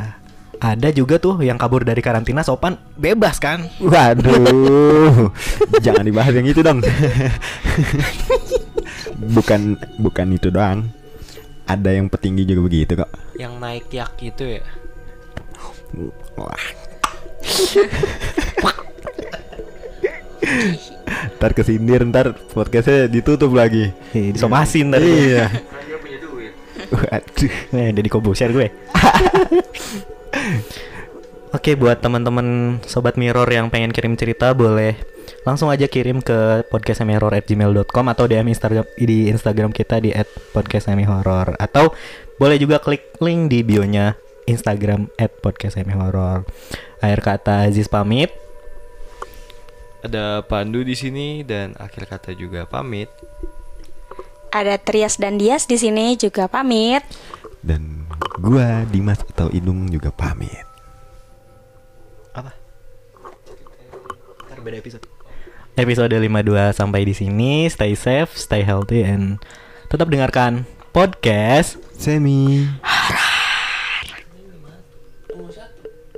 Ada 0.62 0.94
juga 0.94 1.18
tuh 1.18 1.42
yang 1.42 1.58
kabur 1.58 1.82
dari 1.82 1.98
karantina 1.98 2.46
sopan 2.46 2.78
bebas 2.94 3.42
kan? 3.42 3.66
Waduh, 3.82 5.34
jangan 5.84 6.06
dibahas 6.06 6.30
yang 6.38 6.46
itu 6.46 6.62
dong. 6.62 6.78
bukan 9.34 9.74
bukan 9.98 10.26
itu 10.30 10.54
doang. 10.54 10.86
Ada 11.66 11.98
yang 11.98 12.06
petinggi 12.06 12.46
juga 12.46 12.62
begitu 12.62 12.94
kok. 12.94 13.10
Yang 13.34 13.52
naik 13.58 13.86
yak 13.90 14.14
itu 14.22 14.62
ya? 14.62 14.64
Wah. 16.38 16.62
ntar 21.42 21.58
kesindir 21.58 22.06
ntar 22.06 22.38
podcastnya 22.54 23.10
ditutup 23.10 23.50
lagi. 23.50 23.90
Ih, 24.14 24.30
disomasin 24.30 24.94
ntar. 24.94 25.02
Iya. 25.02 25.50
Dia 25.58 25.98
punya 25.98 26.18
duit. 26.22 26.54
Waduh. 26.94 27.54
Nih, 27.74 27.86
jadi 27.98 28.08
kobuser 28.14 28.54
gue. 28.54 28.70
Oke, 31.52 31.76
buat 31.76 32.00
teman-teman 32.00 32.80
sobat 32.88 33.20
Mirror 33.20 33.44
yang 33.52 33.68
pengen 33.68 33.92
kirim 33.92 34.16
cerita 34.16 34.56
boleh 34.56 34.96
langsung 35.44 35.68
aja 35.68 35.84
kirim 35.90 36.22
ke 36.24 36.64
podcastmirror@gmail.com 36.70 38.06
atau 38.08 38.24
DM 38.24 38.48
Instagram 38.48 38.86
di 38.96 39.28
Instagram 39.28 39.70
kita 39.74 40.00
di 40.00 40.14
@podcastsemihorror 40.54 41.58
atau 41.58 41.92
boleh 42.40 42.56
juga 42.56 42.80
klik 42.80 43.18
link 43.20 43.52
di 43.52 43.60
bionya 43.66 44.16
Instagram 44.48 45.12
@podcastsemihorror. 45.18 46.48
Akhir 47.02 47.20
kata 47.20 47.68
Aziz 47.68 47.90
pamit. 47.90 48.32
Ada 50.02 50.42
Pandu 50.42 50.82
di 50.82 50.98
sini 50.98 51.46
dan 51.46 51.78
akhir 51.78 52.10
kata 52.10 52.34
juga 52.34 52.66
pamit. 52.66 53.06
Ada 54.50 54.76
Trias 54.80 55.16
dan 55.16 55.38
Dias 55.38 55.70
di 55.70 55.78
sini 55.78 56.18
juga 56.18 56.50
pamit. 56.50 57.06
Dan 57.62 58.01
gua 58.38 58.84
Dimas 58.88 59.20
atau 59.22 59.48
Inung 59.50 59.88
juga 59.88 60.10
pamit. 60.10 60.64
Apa? 62.32 62.52
Ntar 64.48 64.58
beda 64.60 64.78
episode. 64.78 65.04
Episode 65.72 66.12
52 66.12 66.76
sampai 66.76 67.00
di 67.02 67.14
sini. 67.16 67.64
Stay 67.68 67.96
safe, 67.96 68.36
stay 68.36 68.60
healthy 68.60 69.04
and 69.04 69.40
tetap 69.88 70.08
dengarkan 70.08 70.64
podcast 70.92 71.80
Semi. 71.96 72.68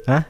Hah? 0.04 0.28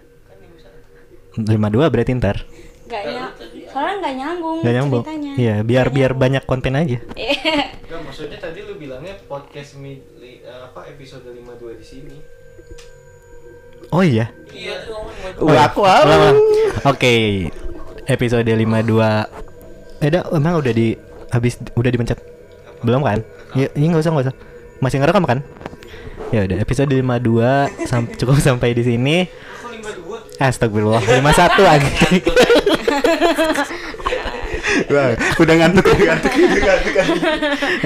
52 1.34 1.50
berarti 1.90 2.14
ntar 2.14 2.46
Gak 2.86 3.02
ya, 3.10 3.26
soalnya 3.66 4.06
nggak 4.06 4.14
nyambung, 4.22 4.58
Gak 4.62 4.74
nyambung 4.76 5.02
ceritanya. 5.02 5.32
Iya 5.34 5.56
biar 5.66 5.86
biar 5.90 6.12
banyak 6.14 6.46
konten 6.46 6.78
aja 6.78 7.02
Enggak, 7.02 8.00
maksudnya 8.06 8.38
tadi 8.38 8.62
lu 8.62 8.78
bilangnya 8.78 9.18
podcast 9.26 9.74
mi, 9.82 9.98
apa 10.62 10.80
episode 10.90 11.26
52 11.26 11.80
di 11.80 11.86
sini. 11.86 12.16
Oh 13.92 14.02
iya 14.02 14.32
Iya 14.50 14.80
tuh 14.88 15.06
Oh, 15.44 15.52
iya. 15.52 15.68
Ulang, 15.70 16.08
ulang. 16.08 16.36
Oke 16.88 17.46
Episode 18.08 18.48
52 18.48 20.02
Eh 20.02 20.08
dah, 20.08 20.24
emang 20.34 20.58
udah 20.58 20.72
di 20.72 20.96
Habis 21.30 21.60
udah 21.76 21.90
dipencet 21.92 22.18
Belum 22.80 23.04
kan? 23.04 23.20
Ya, 23.54 23.68
ini 23.76 23.92
nggak 23.92 24.02
usah 24.02 24.10
nggak 24.10 24.24
usah 24.30 24.36
Masih 24.80 24.98
ngerekam 24.98 25.22
kan? 25.28 25.38
Ya 26.34 26.42
udah 26.42 26.58
episode 26.58 26.90
52 26.90 27.86
sam 27.86 28.10
cukup 28.18 28.42
sampai 28.42 28.74
di 28.74 28.82
sini. 28.82 29.30
Astagfirullah 30.42 30.98
51 30.98 31.62
anjing. 31.62 32.22
Wah, 34.90 35.14
udah 35.38 35.54
ngantuk, 35.54 35.86
udah 35.86 36.06
ngantuk, 36.10 36.32
udah 36.34 36.62
ngantuk. 36.66 36.94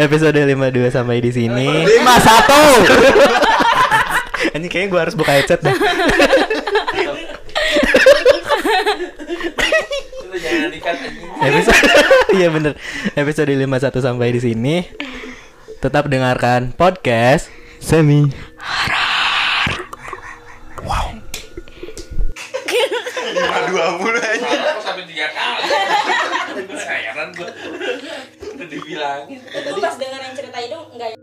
Episode 0.00 0.40
52 0.40 0.88
sampai 0.88 1.20
di 1.20 1.30
sini. 1.32 1.84
51. 1.84 4.56
Anjing 4.56 4.70
kayaknya 4.72 4.88
gue 4.88 5.00
harus 5.00 5.14
buka 5.18 5.32
headset 5.36 5.60
dah. 5.60 5.74
Episode 11.38 11.86
Iya 12.34 12.48
bener 12.52 12.72
Episode 13.14 13.52
51 13.52 14.00
sampai 14.00 14.32
di 14.32 14.40
sini. 14.40 14.76
Tetap 15.78 16.10
dengarkan 16.10 16.74
podcast 16.74 17.52
Semi. 17.78 18.26
Aku 23.58 24.06
sampai 24.82 25.04
tiga 25.06 25.26
kali. 25.30 25.70
Udah 28.98 29.22
dibilangin. 29.30 29.70
Itu 29.70 29.80
pas 29.80 29.94
dengerin 29.94 30.32
cerita 30.34 30.58
itu 30.58 30.78
nggak 30.98 31.17